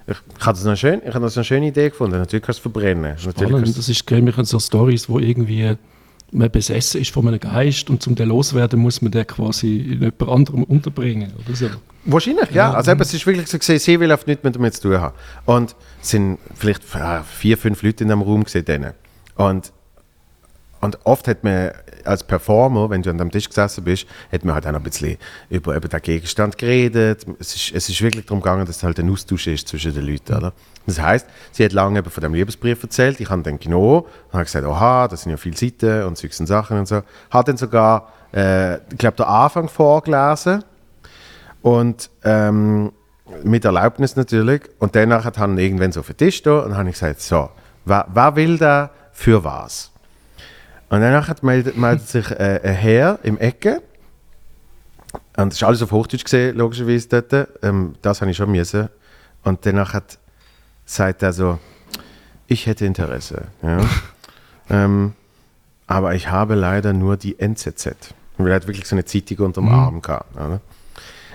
[0.08, 2.18] ich, ich habe das noch schön, ich habe das eine schöne Idee gefunden.
[2.18, 3.18] Natürlich kannst du es verbrennen.
[3.18, 3.78] Spannend.
[3.78, 5.76] Das ist nämlich so Stories, wo irgendwie
[6.34, 10.02] man besessen ist von einem Geist und zum den loswerden muss man den quasi in
[10.02, 11.70] jemand anderem unterbringen oder so.
[12.06, 12.74] Wahrscheinlich, ja.
[12.74, 15.00] Also eben, es ist wirklich so gesehen, sie will auf nichts mehr damit zu tun
[15.00, 15.16] haben.
[15.46, 18.94] Und es sind vielleicht äh, vier, fünf Leute in dem Raum gesehen.
[19.36, 19.72] Und,
[20.84, 21.72] und oft hat man
[22.04, 25.18] als Performer, wenn du an dem Tisch gesessen bist, hat man halt auch ein bisschen
[25.50, 27.26] über, über den Gegenstand geredet.
[27.40, 30.06] Es ist, es ist wirklich darum gegangen, dass es halt ein Austausch ist zwischen den
[30.06, 30.36] Leuten.
[30.36, 30.52] Oder?
[30.86, 33.22] Das heißt, sie hat lange von dem Liebesbrief erzählt.
[33.22, 36.46] Ich habe dann genommen und habe gesagt, oha, das sind ja viele Seiten und solche
[36.46, 37.02] Sachen und so.
[37.32, 40.66] Hat dann sogar, äh, ich glaube, den Anfang vorgelesen.
[41.62, 42.92] Und ähm,
[43.46, 44.64] mit Erlaubnis natürlich.
[44.80, 47.50] Und danach hat han irgendwann so auf den Tisch da und habe ich gesagt, so,
[47.86, 49.93] wer, wer will da für was?
[50.94, 53.82] Und danach hat meldet, meldet sich äh, ein Herr im Ecke.
[55.36, 57.48] Und das ist alles auf Hochdeutsch gesehen, logischerweise dort.
[57.64, 58.90] Ähm, das habe ich schon müssen.
[59.44, 60.20] Und danach hat,
[60.86, 61.58] sagt er so,
[62.46, 63.46] ich hätte Interesse.
[63.64, 63.80] Ja?
[64.70, 65.14] ähm,
[65.88, 68.14] aber ich habe leider nur die NZZ.
[68.38, 70.36] Weil er hat wirklich so eine Zeitung unter dem Arm gehabt.
[70.36, 70.62] Oder?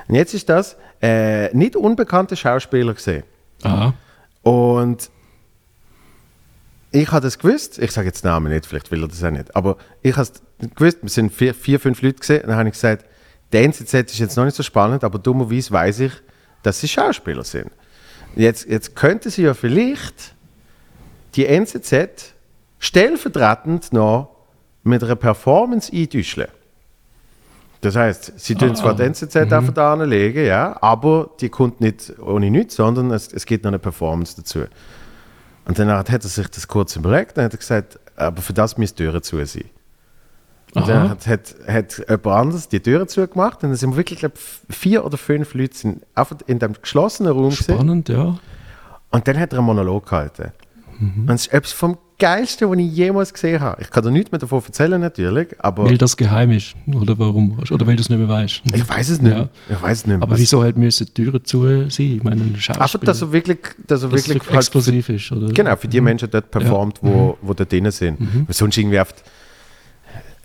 [0.06, 3.24] Und jetzt ist das äh, nicht unbekannte Schauspieler gesehen.
[3.64, 3.92] Aha.
[4.44, 5.10] Und
[6.90, 9.30] ich habe das gewusst, ich sage jetzt den Namen nicht, vielleicht will er das auch
[9.30, 10.42] nicht, aber ich habe es
[10.74, 13.04] gewusst, wir sind vier, vier fünf Leute gesehen und dann habe ich gesagt,
[13.52, 16.12] der NZZ ist jetzt noch nicht so spannend, aber dummerweise weiß ich,
[16.62, 17.70] dass sie Schauspieler sind.
[18.36, 20.34] Jetzt, jetzt könnte sie ja vielleicht
[21.34, 22.34] die NZZ
[22.78, 24.30] stellvertretend noch
[24.82, 26.48] mit einer Performance eindüscheln.
[27.80, 31.80] Das heißt, sie tun Ah, zwar die NZZ einfach da anlegen, ja, aber die kommt
[31.80, 34.64] nicht ohne nichts, sondern es, es gibt noch eine Performance dazu.
[35.68, 38.96] Und dann hat er sich das kurz überlegt, dann hat gesagt, aber für das müssen
[38.96, 39.64] die Türen zu sein.
[40.74, 40.86] Und Aha.
[40.86, 44.36] dann hat, hat, hat jemand anderes die Türen zugemacht und dann sind wirklich, glaube
[44.70, 47.74] vier oder fünf Leute sind einfach in dem geschlossenen Raum gewesen.
[47.74, 48.38] Spannend, ja.
[49.10, 50.52] Und dann hat er einen Monolog gehalten.
[51.00, 53.80] Und es ist etwas vom Geilsten, was ich jemals gesehen habe.
[53.80, 56.74] Ich kann dir nichts mehr davon erzählen, natürlich, aber Weil das geheim ist.
[56.92, 57.58] Oder warum?
[57.70, 58.62] Oder weil du es nicht mehr weißt.
[58.74, 59.36] ich weiß es nicht.
[59.36, 59.48] Ja.
[59.68, 60.16] Ich weiß es nicht.
[60.16, 60.22] mehr.
[60.24, 61.90] Aber Was- wieso halt müssen die Türen zu sein?
[61.98, 65.30] Ich meine, Einfach, dass er wirklich, dass er dass wirklich halt für, exklusiv ist.
[65.30, 65.52] Oder?
[65.52, 68.18] genau, für die Menschen dort performt, wo, wo da drinnen sind.
[68.20, 69.22] Weil sonst irgendwie oft,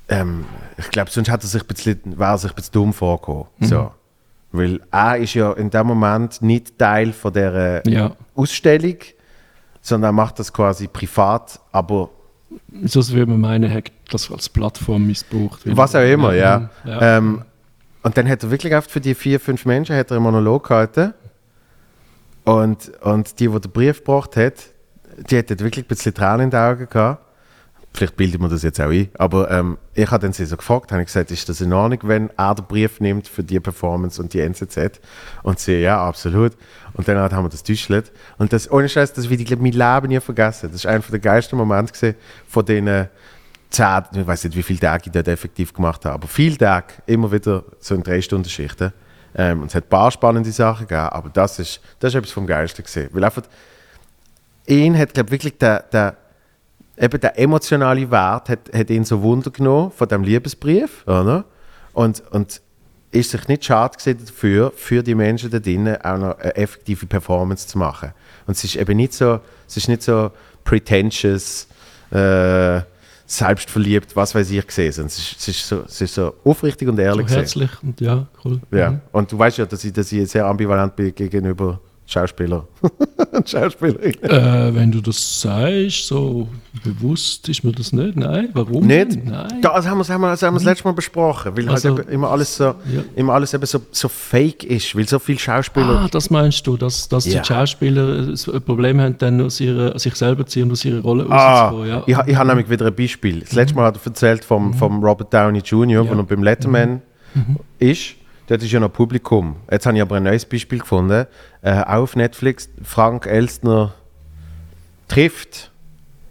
[0.09, 0.45] ähm,
[0.77, 3.45] ich glaube, sonst hat er sich ein bisschen, wäre er sich ein bisschen dumm vorgekommen.
[3.61, 3.91] So.
[4.51, 8.15] Weil er ist ja in dem Moment nicht Teil von dieser Ja.
[8.35, 8.97] Ausstellung,
[9.83, 12.09] sondern er macht das quasi privat, aber
[12.83, 15.61] Sonst würde man meinen, er hat das als Plattform missbraucht.
[15.65, 16.69] Was auch immer, ja.
[16.85, 17.17] ja.
[17.17, 17.43] Ähm,
[18.03, 20.67] und dann hat er wirklich oft für die vier, fünf Menschen hat er einen Monolog
[20.67, 21.13] gehalten.
[22.43, 24.53] Und, und die, die den Brief gebracht hat,
[25.29, 27.22] die hat wirklich ein bisschen Tränen in den Augen gehabt.
[27.95, 29.09] Vielleicht bildet man das jetzt auch ein.
[29.19, 32.31] Aber ähm, ich habe dann sie so gefragt, habe gesagt, ist das in Ordnung, wenn
[32.35, 34.99] er den Brief nimmt für die Performance und die NZZ?
[35.43, 36.53] Und sie, ja, absolut.
[36.93, 38.11] Und dann haben wir das getäuscht.
[38.39, 40.69] Und das, ohne Scheiß, das werde ich, glaube mein Leben nie vergessen.
[40.71, 42.15] Das ist einer der geilsten Momente gewesen,
[42.47, 43.09] von denen
[43.73, 46.93] zehn, ich weiß nicht, wie viele Tage ich dort effektiv gemacht habe, aber viele Tage,
[47.05, 48.93] immer wieder so in drei Stunden Schichten.
[49.35, 52.31] Ähm, und es hat ein paar spannende Sachen gegeben, aber das ist, das ist etwas
[52.31, 53.09] vom Geilsten gesehen.
[53.11, 53.43] Weil einfach,
[54.67, 56.15] ihn hat, glaube wirklich der, der,
[56.97, 61.45] eben der emotionale Wert hat, hat ihn so Wunder genommen von dem Liebesbrief, oder?
[61.93, 62.61] Und, und
[63.11, 67.05] ist sich nicht schade gesehen dafür, für die Menschen da drinnen auch noch eine effektive
[67.05, 68.11] Performance zu machen.
[68.47, 70.31] Und es ist eben nicht so, es ist nicht so
[70.63, 71.67] pretentious,
[72.11, 72.81] äh,
[73.25, 76.97] selbstverliebt, was weiß ich gesehen, es ist, es ist, so, es ist so aufrichtig und
[76.97, 77.39] so ehrlich gesehen.
[77.39, 78.59] herzlich und ja, cool.
[78.71, 78.91] Ja.
[78.91, 79.01] Mhm.
[79.11, 82.67] Und du weißt ja, dass ich, dass ich sehr ambivalent bin gegenüber Schauspieler
[83.31, 84.23] und Schauspielerinnen.
[84.23, 86.49] Äh, wenn du das sagst, so
[86.83, 88.17] bewusst ist mir das nicht.
[88.17, 88.85] Nein, warum?
[88.85, 89.23] Nicht?
[89.25, 89.61] Nein.
[89.61, 91.69] Da, das haben wir, das haben wir, das haben wir das letzte Mal besprochen, weil
[91.69, 92.75] Also- halt immer alles so, Ja.
[93.15, 96.01] immer alles eben so, so fake ist, weil so viele Schauspieler.
[96.03, 97.39] Ah, das meinst du, dass, dass Ja.
[97.41, 101.01] die Schauspieler ein Problem haben, dann aus ihrer, sich selber zu ziehen und aus ihrer
[101.01, 101.89] Rolle Ah, rauszukommen.
[101.89, 102.03] Ja.
[102.05, 103.39] ich, ich habe nämlich wieder ein Beispiel.
[103.39, 107.01] Das letzte Mal hat er erzählt vom, vom Robert Downey Jr., wo er beim Letterman
[107.79, 108.15] ist.
[108.47, 109.55] Dort ist ja noch Publikum.
[109.71, 111.25] Jetzt habe ich aber ein neues Beispiel gefunden.
[111.61, 112.69] Äh, auf Netflix.
[112.83, 113.93] Frank Elstner
[115.07, 115.71] trifft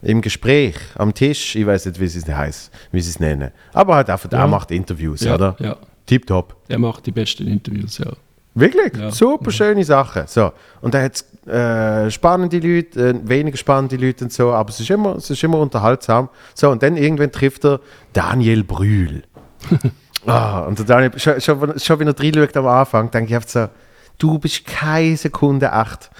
[0.02, 1.54] im Gespräch am Tisch.
[1.56, 3.50] Ich weiß nicht, wie sie es heißt, wie sie es nennen.
[3.72, 4.40] Aber halt einfach, Ja.
[4.40, 5.56] er macht Interviews, ja, oder?
[5.60, 6.56] ja, Tipptopp.
[6.68, 8.10] er macht die besten Interviews, ja.
[8.54, 8.94] Wirklich?
[8.98, 9.10] Ja.
[9.10, 10.24] Super schöne Sache.
[10.26, 10.52] So.
[10.82, 14.78] Und da hat es äh, spannende Leute, äh, weniger spannende Leute und so, aber es
[14.80, 16.28] ist, immer, es ist immer unterhaltsam.
[16.54, 17.80] So, und dann irgendwann trifft er
[18.12, 19.22] Daniel Brühl.
[20.26, 23.48] ah, und der Daniel, schon, schon, schon wenn er reinschaut am Anfang, denke ich einfach
[23.48, 23.68] so,
[24.18, 26.10] du bist keine Sekunde echt.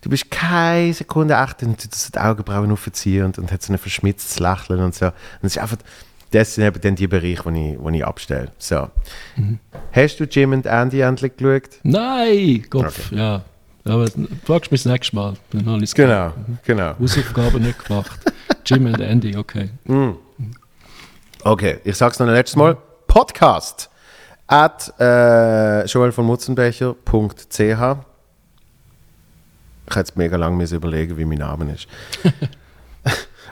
[0.00, 1.62] Du bist keine Sekunde echt.
[1.62, 5.06] Und tut so die Augenbrauen aufziehen und, und hat so ein verschmitztes Lächeln und so.
[5.06, 5.78] Und es ist einfach,
[6.30, 8.52] das sind eben dann die Bereiche, wo ich, wo ich abstelle.
[8.58, 8.88] So.
[9.92, 11.80] Hast du Jim und Andy endlich geschaut?
[11.82, 13.42] Nein, Kopf, ja.
[13.84, 14.06] Aber
[14.44, 15.34] fragst mich das nächste Mal.
[15.50, 16.32] Dann habe ich Genau,
[16.64, 16.94] genau.
[16.98, 18.20] Hausaufgaben nicht gemacht.
[18.66, 19.70] Jim und Andy, okay.
[21.42, 22.76] Okay, ich sag's noch ein letztes Mal.
[23.18, 23.90] Podcast
[24.46, 27.76] at äh, joel von Mutzenbecher.ch Ich
[29.96, 31.88] jetzt mega lange überlegen, wie mein Name ist.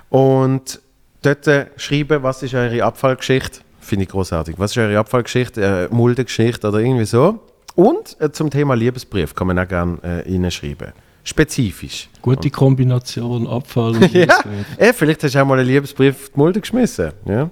[0.09, 0.81] Und
[1.23, 3.59] dort äh, schreiben, was ist eure Abfallgeschichte?
[3.81, 4.55] Finde ich großartig.
[4.57, 5.89] Was ist eure Abfallgeschichte?
[5.91, 7.41] Äh, Muldegeschichte oder irgendwie so?
[7.75, 10.93] Und äh, zum Thema Liebesbrief kann man auch gerne äh, reinschreiben.
[11.25, 12.09] Spezifisch.
[12.23, 14.79] Gute Kombination, Abfall und Ja, Liebesbrief.
[14.79, 17.11] äh, vielleicht hast du auch mal einen Liebesbrief auf die Mulde geschmissen.
[17.25, 17.51] Ja?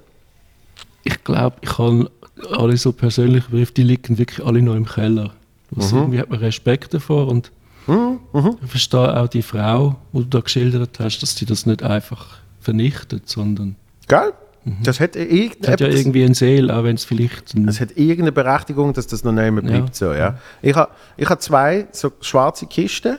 [1.05, 2.11] Ich glaube, ich habe
[2.53, 5.33] alle so persönliche Briefe, die liegen wirklich alle noch im Keller.
[5.77, 7.51] Also Irgendwie hat man Respekt davor und
[7.87, 12.38] ich verstehe auch die Frau, die du da geschildert hast, dass sie das nicht einfach
[12.61, 13.77] vernichtet, sondern
[14.09, 14.33] Geil?
[14.83, 17.81] Das hat, es irgend, hat ja das- irgendwie eine Seele, auch wenn es vielleicht Es
[17.81, 19.88] hat irgendeine Berechtigung, dass das noch nicht mehr bleibt.
[19.88, 19.93] Ja.
[19.93, 20.38] So, ja.
[20.62, 23.19] Ich habe ich ha zwei so schwarze Kisten.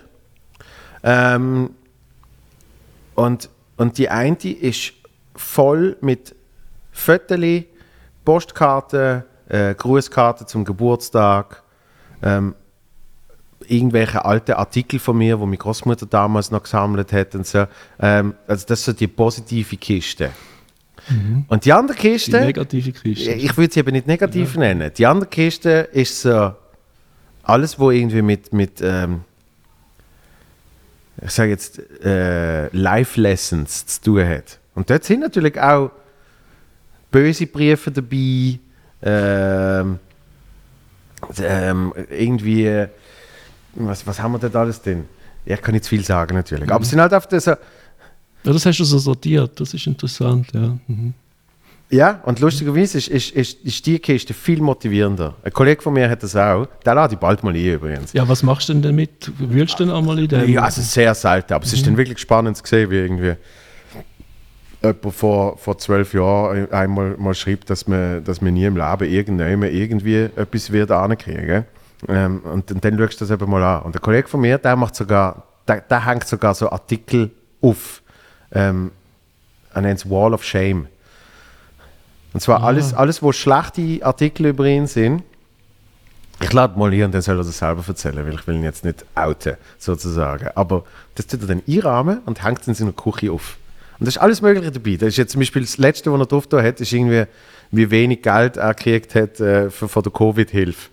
[1.04, 1.70] Ähm,
[3.14, 4.94] und, und die eine ist
[5.36, 6.34] voll mit
[6.92, 7.38] Fotos,
[8.26, 11.64] Postkarten, äh, Grußkarten zum Geburtstag.
[12.22, 12.56] Ähm,
[13.68, 17.66] irgendwelche alte Artikel von mir, wo meine Großmutter damals noch gesammelt hat und so.
[18.00, 20.32] Ähm, also das ist so die positive Kiste.
[21.50, 23.32] Und die andere Die Kiste, negative Kiste.
[23.34, 24.92] ich würde sie eben nicht negativ nennen.
[24.98, 26.54] Die andere Kiste ist so
[27.44, 29.22] alles, wo irgendwie mit, mit ähm,
[31.24, 34.60] ich sage jetzt, äh, Life Lessons zu tun hat.
[34.74, 35.92] Und dort sind natürlich auch
[37.16, 38.60] böse Briefe dabei,
[39.02, 40.00] ähm,
[41.40, 42.86] ähm, irgendwie,
[43.76, 44.82] was, was haben wir denn alles?
[44.84, 47.58] Ja, Ich kann nicht viel sagen natürlich, aber es sind halt auf das, Ja,
[48.44, 50.78] das hast du so sortiert, das ist interessant, ja.
[50.88, 51.14] Mhm.
[51.90, 55.36] Ja, und lustigerweise ist, ist, ist, ist die Kiste viel motivierender.
[55.44, 56.68] Ein Kollege von mir hat das auch.
[56.84, 58.12] Der lade ich bald mal ein übrigens.
[58.12, 59.32] Ja, was machst du denn damit?
[59.38, 60.50] Wühlst du denn einmal in dem?
[60.50, 63.36] Ja, also sehr selten, aber es ist dann wirklich spannend zu sehen, wie irgendwie
[64.88, 69.12] jemand vor, vor zwölf Jahren einmal mal schreibt, dass man, dass man nie im Leben
[69.12, 71.66] irgendjemand irgendwie etwas wird ankriegen.
[72.08, 73.84] Ähm, und, und dann schaust du das eben mal an.
[73.84, 78.02] Und der Kollege von mir, der macht sogar, der, der hängt sogar so Artikel auf.
[78.52, 78.92] Ähm,
[79.74, 80.88] er nennt es Wall of Shame.
[82.34, 85.24] Und zwar alles, alles, wo schlechte Artikel über ihn sind,
[86.42, 88.64] ich lade mal hier und dann soll er das selber erzählen, weil ich will ihn
[88.64, 90.50] jetzt nicht outen, sozusagen.
[90.56, 90.84] Aber
[91.16, 93.58] das tut er dann einrahmen und hängt es in seiner Küche auf.
[94.00, 94.98] Und das ist alles Mögliche dabei.
[94.98, 97.26] Das ist jetzt zum Beispiel das Letzte, was er drauf da hat, ist irgendwie,
[97.72, 100.90] wie wenig Geld er gekriegt hat äh, für, von der Covid-Hilfe.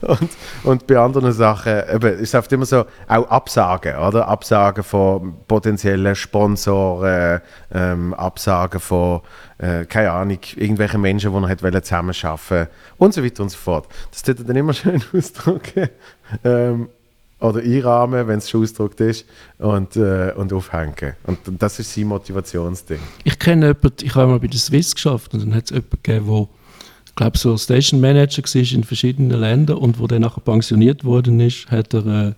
[0.02, 0.30] und,
[0.64, 4.28] und bei anderen Sachen eben, ist es oft immer so, auch Absagen, oder?
[4.28, 7.40] Absagen von potenziellen Sponsoren,
[7.72, 9.22] ähm, Absagen von,
[9.58, 12.68] äh, keine Ahnung, irgendwelchen Menschen, die er hat zusammenarbeiten
[12.98, 13.88] und so weiter und so fort.
[14.10, 15.88] Das tut er dann immer schön ausdrucken.
[16.44, 16.88] Ähm,
[17.42, 19.26] oder einrahmen, wenn es schon ausgedruckt ist,
[19.58, 21.14] und, äh, und aufhängen.
[21.24, 23.00] Und das ist sein Motivationsding.
[23.24, 25.98] Ich kenne jemanden, ich habe mal bei der Swiss geschafft und dann hat es jemanden
[26.02, 26.48] gegeben, der,
[27.06, 31.40] ich glaube, so Station Manager war in verschiedenen Ländern und wo dann nachher pensioniert worden
[31.40, 32.32] ist, hat er äh,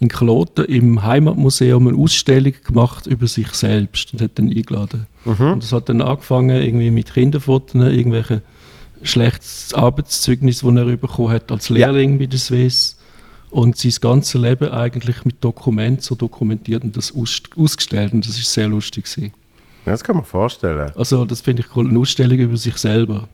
[0.00, 5.06] in Kloten im Heimatmuseum eine Ausstellung gemacht über sich selbst und hat dann eingeladen.
[5.24, 8.42] Und das hat dann angefangen irgendwie mit Kinderfotos, irgendwelche
[9.02, 12.95] schlechtes Arbeitszeugnis, das er bekommen hat als Lehrling bei der Swiss
[13.56, 18.36] und sein ganzes Leben eigentlich mit Dokumenten so dokumentiert und das aus, ausgestellt und das
[18.36, 19.32] ist sehr lustig gewesen.
[19.86, 20.92] Ja, Das kann man vorstellen.
[20.94, 23.28] Also das finde ich cool, eine Ausstellung über sich selber.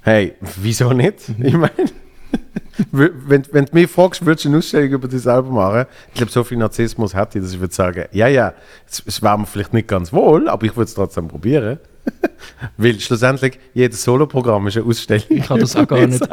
[0.00, 1.28] Hey, wieso nicht?
[1.38, 1.70] Ich meine,
[2.92, 5.84] wenn, wenn du mich fragst, würdest du eine Ausstellung über dich selber machen?
[6.08, 8.54] Ich glaube, so viel Narzissmus hätte ich, dass ich würde sagen, ja, ja,
[8.88, 11.78] es, es wäre mir vielleicht nicht ganz wohl, aber ich würde es trotzdem probieren.
[12.76, 15.24] Weil schlussendlich, jedes Soloprogramm ist eine Ausstellung.
[15.28, 16.26] Ich habe das auch gar nicht.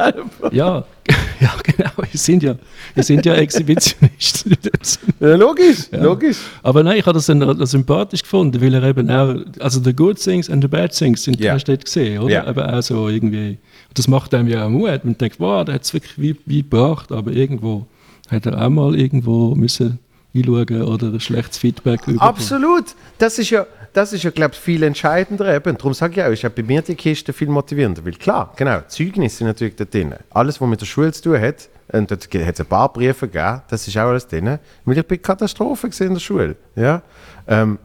[0.51, 0.85] Ja,
[1.39, 1.89] ja genau.
[1.97, 2.55] Wir sind ja,
[2.93, 4.51] wir sind ja Exhibitionisten.
[4.51, 5.13] dem Sinne.
[5.19, 6.37] Ja, logisch, logisch.
[6.61, 10.17] Aber nein, ich habe das dann sympathisch gefunden, weil er eben auch, also the good
[10.17, 11.57] things and the bad things sind Ja.
[11.57, 12.33] dort gesehen, oder?
[12.33, 12.49] Ja.
[12.49, 13.57] Eben auch so irgendwie,
[13.93, 15.03] das macht einem ja auch Mut.
[15.03, 17.85] Man denkt, wow, der hat es wirklich wie, wie gebracht, aber irgendwo
[18.29, 19.99] hat er auch mal irgendwo müssen
[20.35, 22.19] einschauen oder ein schlechtes Feedback bekommen.
[22.19, 22.85] Absolut.
[23.17, 25.77] Das ist ja, das ist ja glaube ich, viel entscheidender eben.
[25.77, 28.03] Darum sage ich auch, ist ja bei mir die Kiste viel motivierender.
[28.05, 30.15] Weil klar, genau, Zeugnisse sind natürlich da drin.
[30.31, 33.27] Alles, was mit der Schule zu tun hat, und dort hat es ein paar Briefe
[33.27, 34.57] gegeben, das ist auch alles drin.
[34.85, 36.55] Weil ich bin Katastrophe in der Schule.
[36.75, 37.03] Ja?
[37.47, 37.77] Ähm,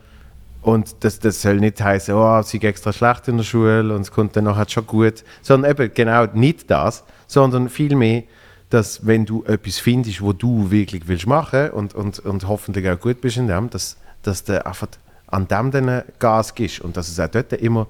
[0.62, 4.02] und das, das soll nicht heißen, oh, sie geht extra schlecht in der Schule und
[4.02, 5.24] es kommt dann nachher schon gut.
[5.42, 8.24] Sondern eben genau nicht das, sondern vielmehr,
[8.70, 12.98] dass wenn du etwas findest, wo du wirklich willst machen und, und, und hoffentlich auch
[12.98, 14.88] gut bist in dem, dass, dass du einfach
[15.30, 17.86] an dem dann Gas gibst und dass es auch dort immer,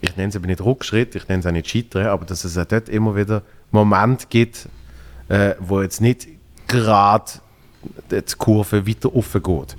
[0.00, 2.58] ich nenne es aber nicht Rückschritt, ich nenne es auch nicht Scheitern, aber dass es
[2.58, 4.68] auch dort immer wieder Momente gibt,
[5.28, 6.28] äh, wo jetzt nicht
[6.66, 7.30] gerade
[8.10, 9.76] die Kurve weiter offen geht.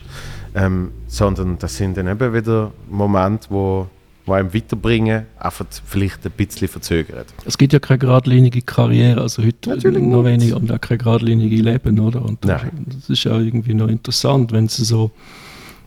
[0.53, 3.87] Ähm, sondern das sind dann eben wieder Momente, wo,
[4.25, 7.27] wo einem weiterbringen, einfach vielleicht ein bisschen verzögert.
[7.45, 11.57] Es gibt ja keine geradlinige Karriere, also heute Natürlich noch weniger und auch kein geradlinige
[11.57, 12.21] Leben, oder?
[12.21, 12.85] Und das, Nein.
[12.87, 15.11] das ist ja irgendwie noch interessant, wenn es so,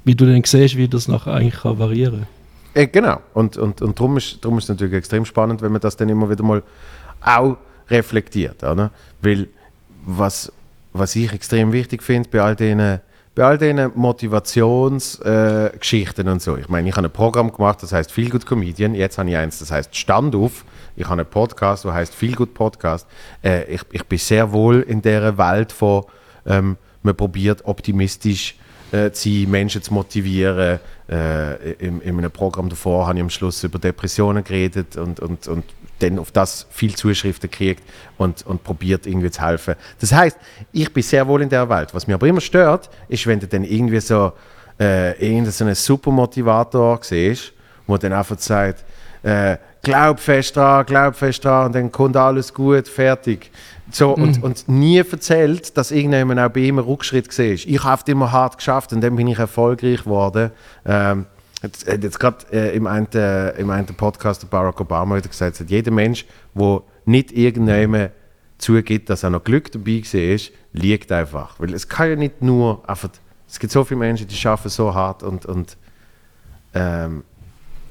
[0.09, 2.27] wie du dann siehst, wie das nachher eigentlich kann variieren
[2.73, 3.21] Äh, genau.
[3.35, 6.09] Und, und, und darum ist, darum ist es natürlich extrem spannend, wenn man das dann
[6.09, 6.63] immer wieder mal
[7.21, 7.59] auch
[7.91, 8.65] reflektiert.
[8.65, 8.91] Oder?
[9.21, 9.49] Weil
[10.07, 10.51] was,
[10.95, 13.01] was ich extrem wichtig finde bei all diesen
[13.35, 16.57] bei all diesen Motivationsgeschichten äh, und so.
[16.57, 18.95] Ich meine, ich habe ein Programm gemacht, das heißt Feel Good Comedian.
[18.95, 20.65] Jetzt habe ich eins, das heißt Stand auf.
[20.97, 23.07] Ich habe einen Podcast, der heißt Feel Good Podcast.
[23.45, 26.07] Äh, ich, ich bin sehr wohl in der Welt von,
[26.47, 28.55] ähm, man probiert optimistisch
[28.93, 30.81] äh, sein, Menschen zu motivieren.
[31.09, 35.49] Äh, in, in einem Programm davor habe ich am Schluss über Depressionen geredet und, und,
[35.49, 35.65] und
[35.99, 37.83] dann auf das viel Zuschriften gekriegt
[38.19, 39.75] und, und probiert irgendwie zu helfen.
[40.01, 40.37] Das heißt,
[40.73, 41.95] ich bin sehr wohl in der Welt.
[41.95, 44.33] Was mich aber immer stört, ist, wenn du dann irgendwie so
[44.79, 47.53] äh, irgendeinen so Supermotivator siehst,
[47.87, 48.85] wo dann einfach sagt,
[49.23, 53.51] äh, glaub fest dran, glaub fest dran und dann kommt alles gut, fertig.
[53.91, 54.23] So, Mhm.
[54.23, 57.67] und, und nie erzählt, dass irgendjemand auch bei ihm einen Rückschritt gesehen ist.
[57.67, 60.51] Ich habe immer hart geschafft und dann bin ich erfolgreich geworden.
[60.85, 61.27] Ähm,
[61.63, 65.29] jetzt hat jetzt gerade äh, im, einen, äh, im einen Podcast der Barack Obama wieder
[65.29, 68.11] gesagt, sagt, jeder Mensch, der nicht irgendjemand
[68.59, 70.39] zugibt, dass er noch Glück dabei war,
[70.73, 71.59] liegt einfach.
[71.59, 73.09] Weil es kann ja nicht nur einfach,
[73.49, 75.79] es gibt so viele Menschen, die arbeiten so hart und, und
[76.75, 77.25] ähm,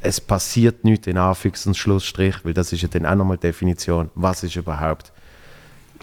[0.02, 4.12] es passiert nichts in Anführungs- und Schlussstrich, weil das ist ja dann auch nochmal Definition,
[4.14, 5.12] was ist überhaupt.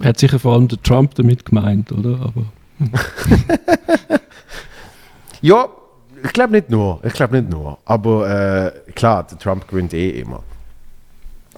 [0.02, 2.20] Hat sicher vor allem der Trump damit gemeint, oder?
[2.20, 2.44] Aber
[5.40, 5.68] Ja,
[6.22, 8.28] ich glaube nicht nur, ich glaube nicht nur, aber
[8.86, 10.42] äh, klar, der Trump gewinnt eh immer.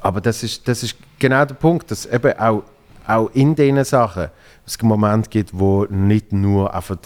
[0.00, 2.64] Aber das ist, das ist genau der Punkt, dass eben auch,
[3.06, 4.26] auch in diesen Sachen
[4.66, 6.96] es Moment gibt, wo nicht nur einfach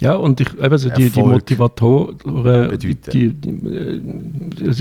[0.00, 2.18] ja, und ich, eben so die, die Motivatoren,
[2.78, 4.00] die, die, äh,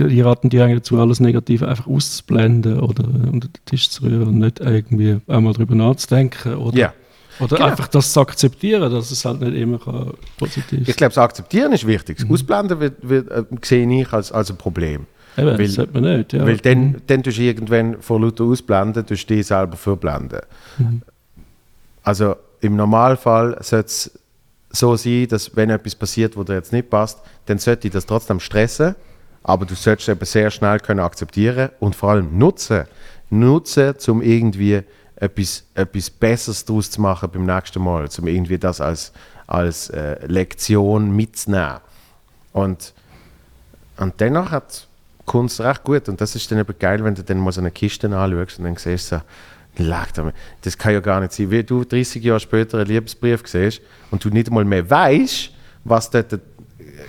[0.10, 4.28] die raten dir eigentlich dazu, alles Negative einfach auszublenden oder unter den Tisch zu rühren
[4.30, 6.94] und nicht irgendwie einmal drüber nachzudenken oder, Ja.
[7.40, 7.70] oder Genau.
[7.70, 10.98] einfach das zu akzeptieren, dass es halt nicht immer kann positiv Ich ist.
[10.98, 12.18] glaube, das Akzeptieren ist wichtig.
[12.20, 15.06] Das Ausblenden wird, wird, äh, sehe ich als, als ein Problem.
[15.38, 16.34] Eben, weil- das sollte man nicht.
[16.34, 16.46] Ja.
[16.46, 20.40] Weil dann, dann tust du irgendwann vor lauter Ausblenden, tust du dich selber verblenden.
[22.04, 24.19] Also im Normalfall sollte es
[24.72, 28.06] so sein, dass wenn etwas passiert, wo dir jetzt nicht passt, dann sollte dich das
[28.06, 28.96] trotzdem stressen,
[29.44, 32.86] aber du solltest es eben sehr schnell können akzeptieren und vor allem nutzen.
[33.30, 34.82] Nutzen, um irgendwie
[35.16, 39.12] etwas, etwas Besseres daraus zu machen beim nächsten Mal, um irgendwie das als,
[39.48, 41.80] als äh, Lektion mitzunehmen.
[42.54, 42.94] Und
[44.00, 44.88] und danach hat
[45.26, 46.10] Kunst recht gut.
[46.10, 48.66] Und das ist dann eben geil, wenn du dann mal so eine Kiste anschaust und
[48.66, 49.22] dann siehst du so,
[50.18, 51.50] Da- das kann ja gar nicht sein.
[51.52, 55.52] Wie du 30 Jahre später einen Liebesbrief siehst und du nicht einmal mehr weißt,
[55.86, 56.40] was dort äh,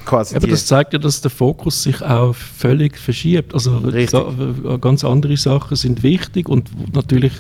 [0.04, 3.52] quasi Aber das zeigt ja, dass der Fokus sich auch völlig verschiebt.
[3.54, 3.82] Also.
[4.06, 7.32] Sa- ganz andere Sachen sind wichtig und natürlich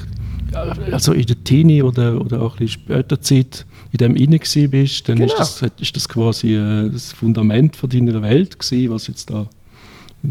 [0.52, 4.38] ja, also in der Teenie oder, oder auch ein bisschen später Zeit in dem inne
[4.38, 5.38] bist, dann ist, Genau.
[5.38, 9.46] das, ist das quasi äh, das Fundament von deiner Welt gewesen, was jetzt da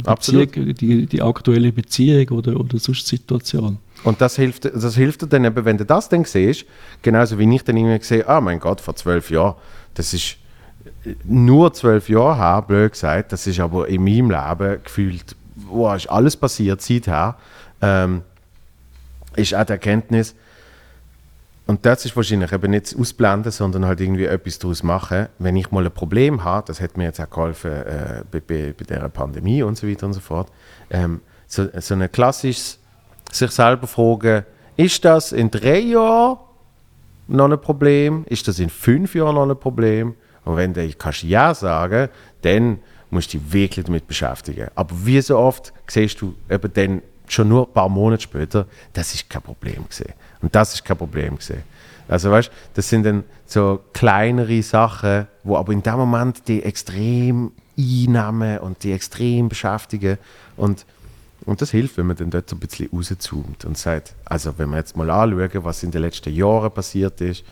[0.05, 0.51] Absolut.
[0.51, 3.79] Beziehung, die, die aktuelle Beziehung oder, oder sonst Situation.
[4.03, 6.65] Und das hilft, das hilft dir dann eben, wenn du das dann siehst,
[7.01, 9.55] genauso wie ich dann irgendwie sehe, ah mein Gott, vor zwölf Jahren,
[9.95, 10.37] das ist
[11.05, 15.95] äh, nur zwölf Jahre her, blöd gesagt, das ist aber in meinem Leben gefühlt, wow,
[15.95, 17.35] ist alles passiert seither,
[17.81, 18.21] ähm,
[19.35, 20.35] ist auch die Erkenntnis,
[21.69, 25.27] und das ist wahrscheinlich eben nicht ausblenden, sondern halt irgendwie etwas daraus machen.
[25.37, 28.73] Wenn ich mal ein Problem habe, das hat mir jetzt auch geholfen äh, bei, bei,
[28.75, 30.51] bei dieser Pandemie und so weiter und so fort,
[30.89, 32.79] ähm, so, so ein klassisches
[33.31, 34.45] sich selber fragen,
[34.77, 36.39] ist das in drei Jahren
[37.27, 38.25] noch ein Problem?
[38.25, 40.15] Ist das in fünf Jahren noch ein Problem?
[40.45, 42.09] Und wenn du kannst Ja sagen,
[42.41, 42.79] dann
[43.11, 44.69] musst du dich wirklich damit beschäftigen.
[44.73, 49.13] Aber wie so oft siehst du eben dann schon nur ein paar Monate später, das
[49.13, 50.13] ist kein Problem gesehen.
[50.41, 51.63] Und das ist kein Problem gesehen.
[52.07, 57.51] Also weißt, das sind dann so kleinere Sachen, wo aber in dem Moment die extrem
[57.77, 60.17] einnehmen und die extrem beschäftigen
[60.57, 60.85] und
[61.45, 64.69] und das hilft, wenn man dann dort so ein bisschen rauszoomt und sagt, also wenn
[64.69, 67.43] wir jetzt mal anschauen, was in den letzten Jahren passiert ist,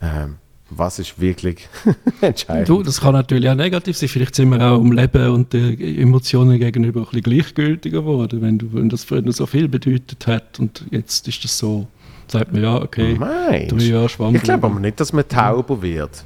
[0.00, 0.36] ähm,
[0.70, 1.68] was ist wirklich
[2.20, 2.68] entscheidend.
[2.68, 4.08] Du, das kann natürlich auch negativ sein.
[4.08, 8.72] Vielleicht sind wir auch um Leben und den Emotionen gegenüber ein bisschen gleichgültiger geworden, wenn,
[8.72, 11.86] wenn das früher so viel bedeutet hat und jetzt ist das so,
[12.30, 13.84] sagt man ja, okay, Meinst drei?
[13.84, 14.34] Jahre Schwamm.
[14.34, 16.24] Ich glaube aber nicht, dass man tauber wird,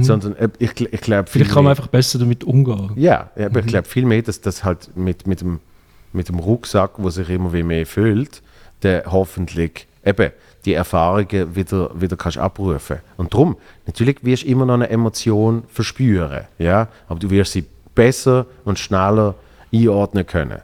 [0.00, 2.92] sondern äh, ich, ich glaube Vielleicht kann man einfach besser damit umgehen.
[2.96, 5.60] Ja, aber ich glaube viel mehr, dass das halt mit, mit, dem,
[6.12, 8.42] mit dem Rucksack, wo sich immer wie mehr füllt,
[8.82, 10.30] der hoffentlich eben
[10.64, 12.98] die Erfahrungen wieder, wieder kannst abrufen.
[13.16, 17.64] Und darum, natürlich wirst du immer noch eine Emotion verspüren, ja, aber du wirst sie
[17.94, 19.34] besser und schneller
[19.72, 20.60] einordnen können.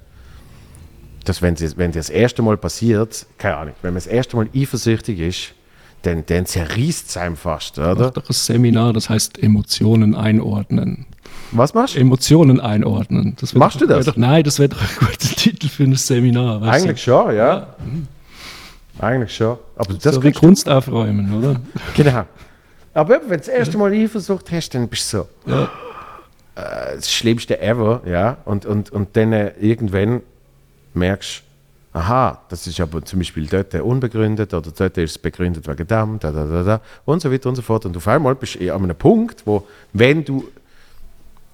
[1.24, 4.36] Dass wenn, sie, wenn dir das erste Mal passiert, keine Ahnung, wenn man das erste
[4.36, 5.54] Mal eifersüchtig ist,
[6.02, 8.10] dann, dann zerreißt es einem fast, Mach oder?
[8.10, 11.06] doch ein Seminar, das heißt Emotionen einordnen.
[11.52, 12.00] Was machst du?
[12.00, 13.36] Emotionen einordnen.
[13.54, 14.06] Machst doch, du das?
[14.06, 16.60] Doch, nein, das wäre doch ein guter Titel für ein Seminar.
[16.60, 16.88] weißt du?
[16.88, 17.74] Eigentlich schon, ja.
[18.98, 19.58] Eigentlich schon.
[19.76, 21.60] Aber das so wie kannst du Kunst aufräumen, oder?
[21.94, 22.24] Genau.
[22.92, 25.28] Aber wenn du das erste Mal Eifersucht hast, dann bist du so.
[25.50, 25.64] Ja.
[26.56, 28.38] Äh, das Schlimmste ever, ja.
[28.44, 30.22] Und, und, und dann äh, irgendwann
[30.94, 31.42] merkst
[31.92, 36.18] aha, das ist aber zum Beispiel dort unbegründet oder dort ist es begründet wegen dem,
[36.18, 37.84] da, da, da, da und so weiter und so fort.
[37.86, 40.48] Und auf einmal bist du an einem Punkt, wo, wenn du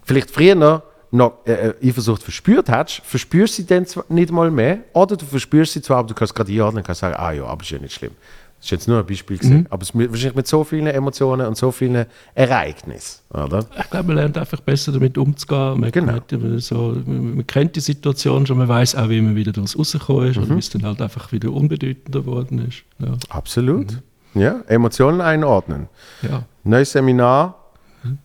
[0.05, 4.51] vielleicht früher noch, noch äh, äh, Eifersucht verspürt hast, verspürst du sie dann nicht mal
[4.51, 7.33] mehr oder du verspürst sie zwar, aber du kannst gerade einordnen und kannst sagen, ah
[7.33, 8.13] ja, aber ist ja nicht schlimm.
[8.67, 11.71] Ist jetzt nur ein Beispiel gesehen, aber es wahrscheinlich mit so vielen Emotionen und so
[11.71, 13.65] vielen Ereignissen, oder?
[13.79, 15.81] Ich glaube, man lernt einfach besser damit umzugehen.
[15.81, 16.19] Man, Genau.
[16.31, 20.31] immer so, man, kennt die Situation schon, man weiß auch, wie man wieder daraus rausgekommen
[20.31, 22.83] ist und wie es dann halt einfach wieder unbedeutender geworden ist.
[22.99, 23.17] Ja.
[23.29, 24.03] Absolut.
[24.35, 25.89] Ja, Emotionen einordnen.
[26.23, 26.43] ja.
[26.65, 27.55] Neues Seminar,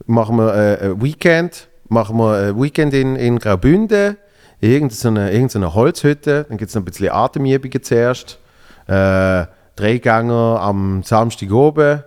[0.07, 4.17] machen wir äh, ein Weekend, machen wir ein Weekend in, in Graubünden,
[4.59, 8.39] irgendeine, irgendeine Holzhütte, dann gibt es noch ein bisschen Atemübungen zuerst,
[8.87, 9.45] äh,
[9.81, 12.03] Drehgänger am Samstag oben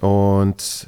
[0.00, 0.86] und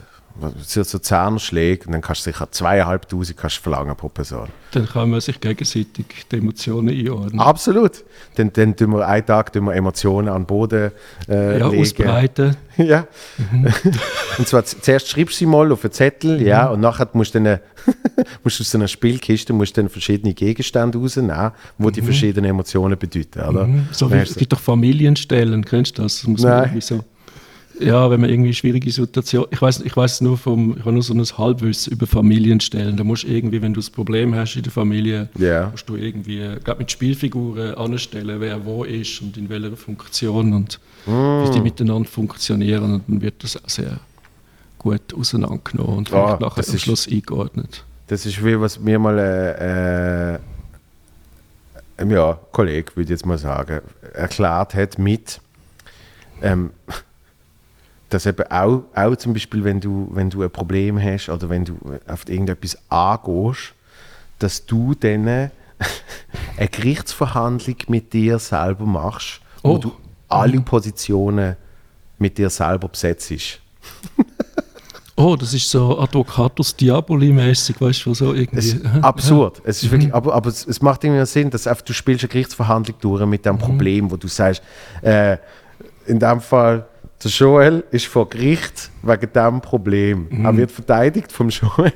[0.62, 4.48] so, so Zahnerschläge und dann kannst du sicher zweieinhalbtausend kannst du verlangen pro Person.
[4.72, 7.40] Dann kann man sich gegenseitig die Emotionen einordnen.
[7.40, 8.04] Absolut.
[8.36, 10.92] Dann, dann tun wir einen Tag tun wir Emotionen an den Boden
[11.28, 11.82] äh, ja, legen.
[11.82, 12.56] ausbreiten.
[12.78, 13.06] Ja.
[14.38, 17.42] und zwar zuerst schreibst du sie mal auf einen Zettel, ja, und nachher musst du
[17.42, 17.60] dann,
[18.42, 22.48] musst du aus so einer Spielkiste musst du dann verschiedene Gegenstände rausnehmen, wo die verschiedenen
[22.48, 23.68] Emotionen bedeuten, oder?
[23.90, 26.26] So wie, gibt doch Familienstellen, kennst du das?
[26.26, 26.80] muss man Nein.
[26.80, 27.04] so,
[27.80, 31.02] ja, wenn man irgendwie schwierige Situation, ich weiß, ich weiß nur vom, ich habe nur
[31.02, 32.96] so ein Halbwissen über Familienstellen.
[32.96, 35.68] Da musst du irgendwie, wenn du das Problem hast in der Familie, Ja.
[35.70, 40.78] musst du irgendwie, gerade mit Spielfiguren anstellen, wer wo ist und in welcher Funktion und
[41.06, 41.62] wie die Mm.
[41.64, 43.98] miteinander funktionieren und dann wird das auch sehr
[44.78, 47.84] gut auseinandergenommen und vielleicht nachher am ist- Schluss eingeordnet.
[48.08, 53.80] Das ist wie was mir mal äh, äh, ja, Kollege, würde ich jetzt mal sagen,
[54.12, 55.40] erklärt hat mit,
[56.42, 56.70] ähm,
[58.12, 61.64] dass eben auch, auch zum Beispiel, wenn du, wenn du ein Problem hast oder wenn
[61.64, 63.74] du auf irgendetwas angehst,
[64.38, 65.26] dass du dann
[66.56, 69.78] eine Gerichtsverhandlung mit dir selber machst, wo Oh.
[69.78, 69.92] du
[70.28, 71.56] alle Positionen
[72.18, 73.32] mit dir selber besetzt.
[75.14, 78.58] Oh, das ist so Advocatus Diaboli-mäßig, weißt du, so irgendwie.
[78.58, 79.60] Es ist absurd.
[79.62, 82.30] Es ist wirklich, aber aber es, es macht irgendwie Sinn, dass einfach, du spielst eine
[82.30, 84.62] Gerichtsverhandlung durch mit dem Problem, wo du sagst,
[85.02, 85.36] äh,
[86.06, 86.86] in dem Fall,
[87.24, 90.28] der Joel ist vor Gericht wegen dem Problem.
[90.44, 91.92] Er wird verteidigt vom Joel,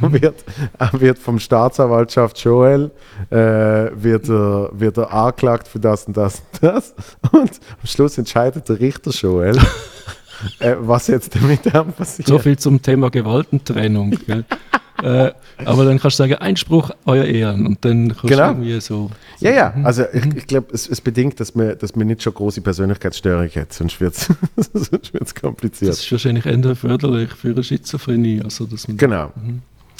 [0.00, 0.44] er, wird,
[0.78, 2.90] er wird vom Staatsanwaltschaft Joel,
[3.30, 6.94] äh, wird, er, wird er angeklagt für das und das und das.
[7.32, 9.56] Und am Schluss entscheidet der Richter Joel,
[10.60, 12.28] äh, was jetzt mit dem passiert.
[12.28, 14.10] So viel zum Thema Gewaltentrennung.
[14.26, 14.44] gell?
[15.02, 15.32] Äh,
[15.64, 17.66] aber dann kannst du sagen, Einspruch, euer Ehren.
[17.66, 18.52] Und dann kannst Genau.
[18.54, 19.10] du irgendwie so.
[19.40, 22.34] Ja, ja, also ich, ich glaube, es, es bedingt, dass man, dass man nicht schon
[22.34, 25.92] große Persönlichkeitsstörung hat, sonst wird es wird's Das kompliziert.
[25.92, 28.40] ist wahrscheinlich eher förderlich für eine Schizophrenie.
[28.42, 29.32] Also, dass man Genau.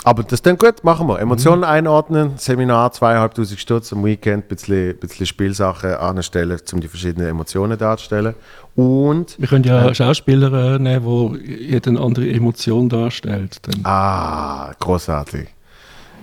[0.05, 1.21] Aber das dann gut, machen wir.
[1.21, 7.29] Emotionen einordnen, Seminar, zweieinhalbtausend Stutz am Weekend, ein bisschen, bisschen Spielsachen anstellen, um die verschiedenen
[7.29, 8.35] Emotionen darzustellen.
[8.75, 13.59] Und, Wir können ja Schauspieler äh, nehmen, die jede andere Emotion darstellt.
[13.63, 15.47] Dann, ah, großartig.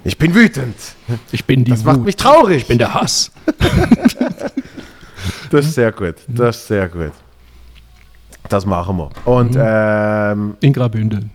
[0.03, 0.75] Ich bin wütend.
[1.32, 2.05] ich bin die Das macht Wut.
[2.05, 2.57] mich traurig.
[2.63, 3.32] ich bin der Hass.
[5.51, 6.15] Das ist sehr gut.
[6.27, 7.11] Das ist sehr gut.
[8.49, 9.09] Das machen wir.
[9.25, 11.32] Und ähm, In Graubünden.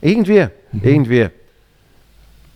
[0.00, 0.46] Irgendwie,
[0.82, 1.28] irgendwie.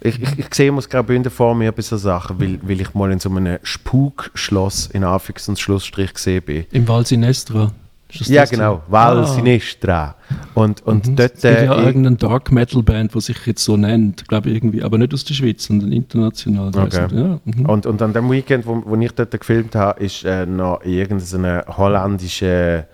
[0.01, 3.11] Ich, ich, ich sehe muss Graubünden vor mir bei so Sachen, weil, weil ich mal
[3.11, 6.66] in so einem Spukschloss in Anführungs- und Schlussstrich gesehen bin.
[6.70, 7.72] Im Val Sinestra.
[8.11, 9.26] Ist das Ja, genau, Val Ah.
[9.26, 10.14] Sinistra.
[10.55, 11.34] Und, und dort.
[11.34, 14.57] Es gibt ja äh, irgendeine Dark Metal Band, die sich jetzt so nennt, glaube ich
[14.57, 16.68] irgendwie, aber nicht aus der Schweiz, sondern international.
[16.68, 17.07] Okay.
[17.12, 17.66] Ja, mhm.
[17.66, 21.64] und, und an dem Weekend, wo, wo ich dort gefilmt habe, ist äh, noch irgendeine
[21.68, 22.86] holländische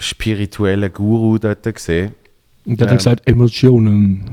[0.00, 2.12] spirituelle Guru dort gesehen.
[2.64, 4.24] Und der hat dann gesagt, Emotionen.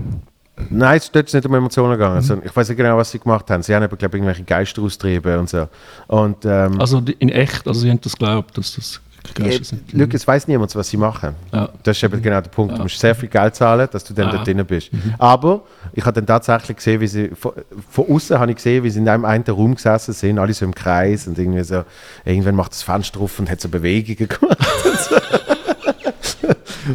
[0.70, 2.22] Nein, es ist nicht um Emotionen gegangen.
[2.22, 3.63] sondern Ich weiß nicht genau, was sie gemacht haben.
[3.63, 5.68] Sie haben, aber, glaube ich, irgendwelche Geister austrieben und so.
[6.07, 9.01] Und ähm, Also in echt, also sie haben das geglaubt, dass das
[9.34, 9.91] Geister sind.
[9.91, 11.36] Luke, es weiß niemand, was sie machen.
[11.51, 11.68] Ja.
[11.84, 12.78] Das ist eben genau der Punkt.
[12.78, 14.89] Du musst sehr viel Geld zahlen, dass du dann dort drin bist.
[15.18, 17.51] Aber ich habe dann tatsächlich gesehen, wie sie, von,
[17.89, 20.63] von außen habe ich gesehen, wie sie in einem einen Raum gesessen sind, alle so
[20.63, 21.84] im Kreis und irgendwie so,
[22.24, 24.57] irgendwann macht das Fenster auf und hat so Bewegungen gemacht.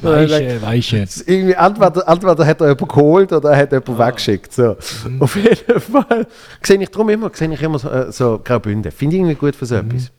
[0.00, 1.02] Weiche, weiche.
[1.02, 4.52] Es ist irgendwie entweder, entweder hat er jemanden geholt oder er hat jemanden weggeschickt.
[4.52, 4.76] So.
[5.20, 6.26] Auf jeden Fall
[6.62, 8.90] sehe ich darum immer, sehe ich immer so, äh, so Graubünden.
[8.92, 10.10] Finde ich irgendwie gut für so etwas.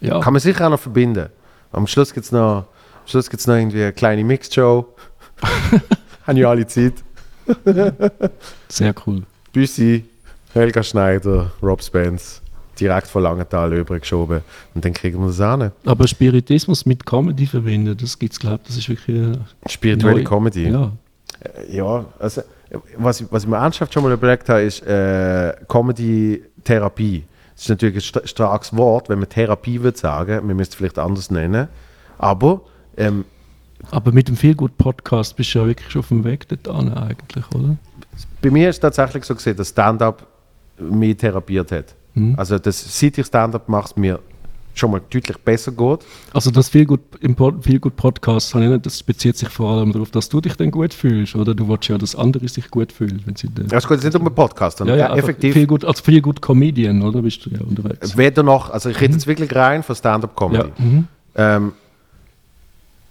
[0.00, 1.28] Ja, Kann man sicher auch noch verbinden.
[1.72, 4.86] Am Schluss gibt es noch, am Schluss gibt's noch irgendwie eine kleine Mixed-Show.
[6.26, 6.94] Haben ja alle Zeit.
[8.68, 9.22] sehr cool.
[9.52, 10.04] Büssi,
[10.52, 12.40] Helga Schneider, Rob Spence,
[12.80, 14.40] direkt von Langenthal übergeschoben.
[14.74, 15.72] Und dann kriegen wir das an.
[15.84, 20.18] Aber Spiritismus mit Comedy verbinden, das gibt es, glaube ich, das ist wirklich äh, Spirituelle
[20.18, 20.24] neu.
[20.24, 20.68] Comedy.
[20.68, 20.92] Ja.
[21.70, 25.52] Ja, also äh, was, ich- was ich mir ernsthaft schon mal überlegt habe, ist äh,
[25.68, 27.24] Comedy-Therapie.
[27.54, 30.48] Das ist natürlich ein st starkes Wort, wenn man Therapie würde sagen.
[30.48, 31.68] Wir müssten es vielleicht anders nennen.
[32.18, 32.62] Aber
[32.96, 33.24] ähm,
[33.90, 37.44] Aber mit dem Feelgood Podcast bist du ja wirklich schon auf dem Weg dorthin eigentlich,
[37.54, 37.76] oder?
[38.40, 40.26] bei mir ist es tatsächlich so gesehen, dass Stand-up
[40.78, 41.94] mich therapiert hat.
[42.14, 42.34] Mhm.
[42.36, 44.20] Also das, seit ich Stand-up mache, es mir
[44.74, 46.00] schon mal deutlich besser geht.
[46.32, 50.28] Also das viel gut im viel gut Podcast, das bezieht sich vor allem darauf, dass
[50.28, 53.36] du dich dann gut fühlst, oder du willst ja, dass andere sich gut fühlen, wenn
[53.36, 55.54] sie dann, Es geht jetzt nicht um einen Podcast, ja, sondern ja, ja, einfach effektiv.
[55.54, 58.16] viel gut, als viel gut Comedian, oder bist du ja unterwegs?
[58.16, 60.68] Weder noch, also ich rede jetzt wirklich rein von Stand-up-Comedy.
[60.76, 61.08] Ja, mhm.
[61.36, 61.72] ähm,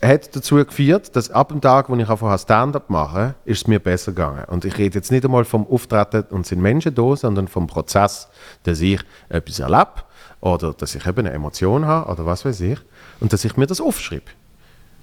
[0.03, 3.67] hat dazu geführt, dass ab dem Tag, wo ich angefangen habe, Stand-up machen, ist es
[3.67, 4.43] mir besser gegangen.
[4.47, 8.27] Und ich rede jetzt nicht einmal vom Auftreten und sind Menschen da, sondern vom Prozess,
[8.63, 8.99] dass ich
[9.29, 10.03] etwas erlebe
[10.41, 12.79] oder dass ich eben eine Emotion habe oder was weiß ich
[13.19, 14.31] und dass ich mir das aufschreibe.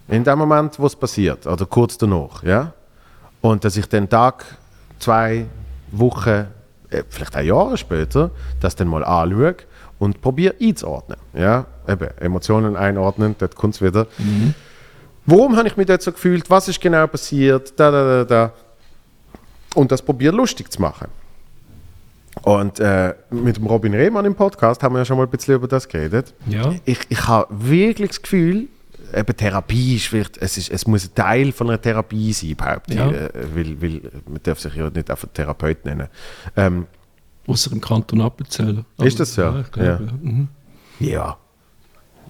[0.08, 2.72] In dem Moment, wo es passiert oder kurz danach, ja.
[3.40, 4.44] Und dass ich den Tag,
[4.98, 5.46] zwei
[5.92, 6.46] Wochen,
[6.90, 8.30] äh, vielleicht auch Jahre später,
[8.60, 9.56] das dann mal anschaue
[9.98, 11.18] und probiere einzuordnen.
[11.32, 14.06] Ja, eben, Emotionen einordnen, dort kommt es wieder.
[15.26, 16.48] Warum habe ich mich dort so gefühlt?
[16.50, 17.72] Was ist genau passiert?
[17.78, 18.52] Da, da, da, da.
[19.74, 21.08] Und das probiere lustig zu machen.
[22.42, 25.54] Und äh, mit dem Robin Rehmann im Podcast haben wir ja schon mal ein bisschen
[25.56, 26.32] über das geredet.
[26.46, 26.74] Ja.
[26.84, 28.68] Ich, ich habe wirklich das Gefühl,
[29.14, 32.94] eben Therapie ist vielleicht, es, ist, es muss ein Teil von einer Therapie sein, behaupte
[32.94, 33.10] Ja.
[33.10, 33.16] ich.
[33.16, 36.08] Äh, weil, weil man darf sich ja nicht einfach Therapeut nennen.
[36.56, 36.86] Ähm,
[37.46, 38.84] Außer im Kanton Appenzell.
[38.98, 39.42] Ist das so?
[39.42, 40.00] Ja, glaube, Ja.
[40.00, 40.12] ja.
[40.22, 40.48] Mhm.
[41.00, 41.36] ja,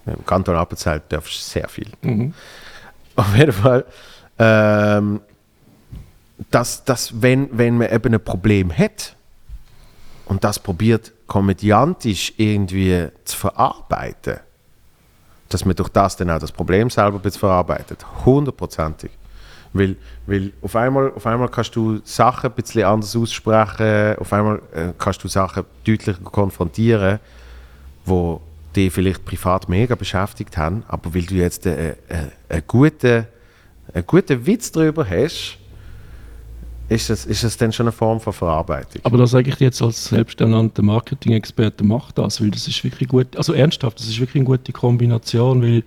[0.07, 1.87] im Kanton Appenzell darfst du sehr viel.
[2.01, 2.33] Mhm.
[3.31, 3.85] Auf jeden Fall,
[4.39, 5.21] ähm,
[6.49, 9.15] dass, dass wenn, wenn man eben ein Problem hat
[10.25, 14.39] und das probiert komödiantisch irgendwie zu verarbeiten,
[15.49, 18.03] dass man durch das dann auch das Problem selber verarbeitet.
[18.25, 19.11] Hundertprozentig.
[19.73, 19.95] Weil,
[20.25, 24.93] weil auf, einmal, auf einmal kannst du Sachen ein bisschen anders aussprechen, auf einmal äh,
[24.97, 27.19] kannst du Sachen deutlicher konfrontieren,
[28.03, 28.41] wo
[28.75, 33.25] die vielleicht privat mega beschäftigt haben, aber weil du jetzt einen, einen, einen, guten,
[33.93, 35.57] einen guten Witz darüber hast,
[36.91, 39.01] ist es, ist es dann schon eine Form von Verarbeitung.
[39.03, 43.07] Aber da sage ich dir jetzt als selbsternannter Marketing-Experte, mach das, weil das ist wirklich
[43.07, 45.83] gut, also ernsthaft, das ist wirklich eine gute Kombination, weil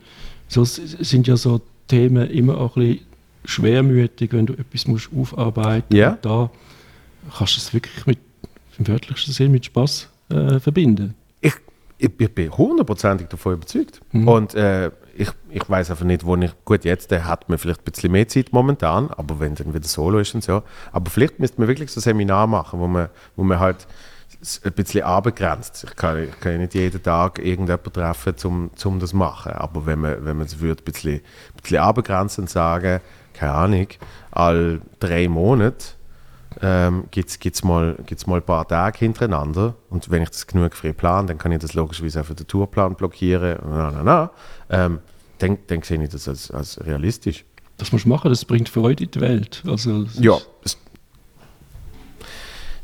[0.48, 3.06] sonst sind ja so Themen immer auch ein bisschen
[3.44, 6.12] schwermütig, wenn du etwas musst aufarbeiten Ja.
[6.12, 6.50] Und da
[7.36, 8.18] kannst du es wirklich mit,
[8.78, 11.14] im wörtlichsten Sinn mit Spaß äh, verbinden.
[11.98, 14.00] Ich, ich, bin hundertprozentig davon überzeugt.
[14.12, 16.52] Und äh, ich, ich weiß einfach nicht, wo ich.
[16.64, 19.86] Gut, jetzt äh, hat man vielleicht ein bisschen mehr Zeit momentan, aber wenn dann wieder
[19.86, 20.62] Solo ist und so.
[20.92, 23.86] Aber vielleicht müsste man wirklich so ein Seminar machen, wo man, wo man halt
[24.64, 25.84] ein bisschen abgrenzt.
[25.88, 29.52] Ich kann, ich kann nicht jeden Tag irgendjemanden treffen, um zum das zu machen.
[29.52, 33.00] Aber wenn man, wenn man es würde, ein bisschen, ein bisschen abgrenzen und sagen,
[33.32, 33.86] keine Ahnung,
[34.30, 35.86] all drei Monate
[36.62, 39.74] ähm, gibt es mal, gibt's mal ein paar Tage hintereinander.
[39.90, 42.46] Und wenn ich das genug frei plane, dann kann ich das logischerweise auch für den
[42.46, 43.58] Tourplan blockieren.
[43.68, 44.30] Na, na, na.
[44.70, 44.98] Ähm,
[45.38, 47.44] dann, dann sehe ich das als, als realistisch.
[47.76, 49.62] Das musst du machen, das bringt Freude in die Welt.
[49.66, 50.38] Also, Ja.
[50.64, 50.78] Es,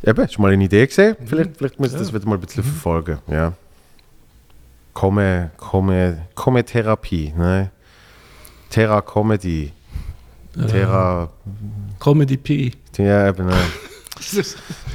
[0.04, 1.16] eben, hast du mal eine Idee gesehen?
[1.24, 2.14] Vielleicht, vielleicht muss ich das Ja.
[2.14, 3.18] wieder mal ein bisschen verfolgen.
[3.28, 3.52] Ja.
[4.92, 7.32] Komme, komme, komme Therapie.
[7.36, 7.70] Ne?
[8.68, 9.72] Terra Comedy.
[10.68, 11.30] Terra.
[12.00, 12.72] Comedy P.
[12.98, 13.54] Ja, eben, ne.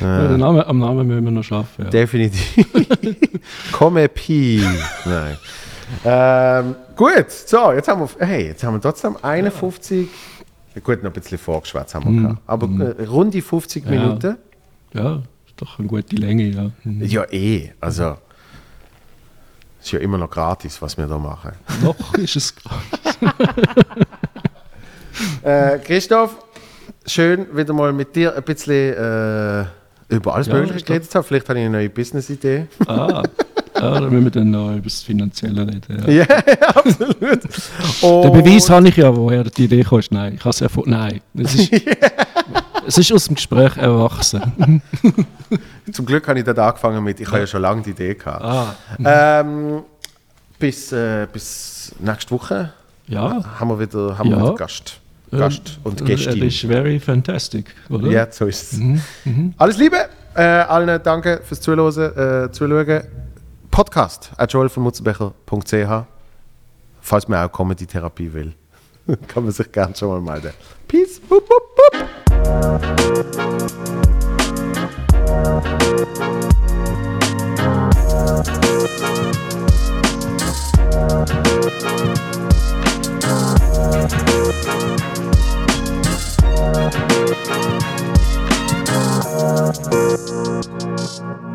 [0.02, 1.84] Ja, den Namen, am Namen müssen wir noch arbeiten.
[1.84, 1.90] Ja.
[1.90, 2.68] Definitiv.
[3.72, 4.64] Komme Pi.
[5.06, 5.38] Nein.
[6.04, 10.08] Ähm, gut, so, jetzt haben wir, hey, jetzt haben wir trotzdem 51,
[10.84, 12.68] gut, noch ein bisschen vorgeschwätzt haben wir gehabt, aber
[13.00, 13.94] äh, rund die 50 Mhm.
[13.94, 14.00] Ja.
[14.02, 14.38] Minuten.
[14.94, 15.16] ja,
[15.48, 16.72] ist doch eine gute Länge, ja.
[16.84, 17.04] Mhm.
[17.06, 18.18] Ja, eh, also,
[19.82, 21.52] ist ja immer noch gratis, was wir da machen.
[21.84, 22.54] Noch ist es
[25.44, 26.36] Äh, Christoph,
[27.06, 29.66] schön wieder mal mit dir ein bisschen äh,
[30.10, 31.26] über alles Ja, Mögliche geredet zu haben.
[31.26, 32.68] Vielleicht habe ich eine neue Business-Idee.
[32.88, 33.24] Ah,
[33.76, 36.04] ja, da müssen wir dann noch über das Finanzielle reden.
[36.08, 36.24] Ja.
[36.24, 36.26] Ja,
[36.76, 37.44] absolut.
[37.44, 40.12] Den Beweis habe ich ja, woher die Idee kommt.
[40.12, 40.92] Nein, ich habe es erfunden.
[40.92, 41.72] Nein, es ist,
[42.88, 44.82] es ist aus dem Gespräch erwachsen.
[45.92, 48.44] Zum Glück habe ich dort angefangen mit, ich habe ja schon lange die Idee gehabt.
[48.44, 49.84] Ah, Ähm,
[50.58, 52.72] bis, äh, bis nächste Woche
[53.08, 53.44] ja.
[53.60, 54.44] haben wir wieder, haben wir Ja.
[54.44, 55.00] wieder Gast.
[55.32, 56.44] Gast und Er Gästin.
[56.44, 58.08] ist very fantastic, oder?
[58.10, 58.80] Ja, so ist es.
[59.58, 59.98] Alles Liebe,
[60.36, 62.46] äh, allen danke fürs Zuhören.
[62.48, 63.04] Äh, Zuschauen.
[63.72, 66.06] Podcast at joelvonmutzenbecher.ch
[67.02, 68.54] Falls man auch Comedy-Therapie will,
[69.28, 70.52] kann man sich gerne schon mal melden.
[70.88, 71.22] Peace.
[71.30, 73.16] Wupp, wupp, wupp.
[84.46, 84.96] Thank
[91.50, 91.55] you.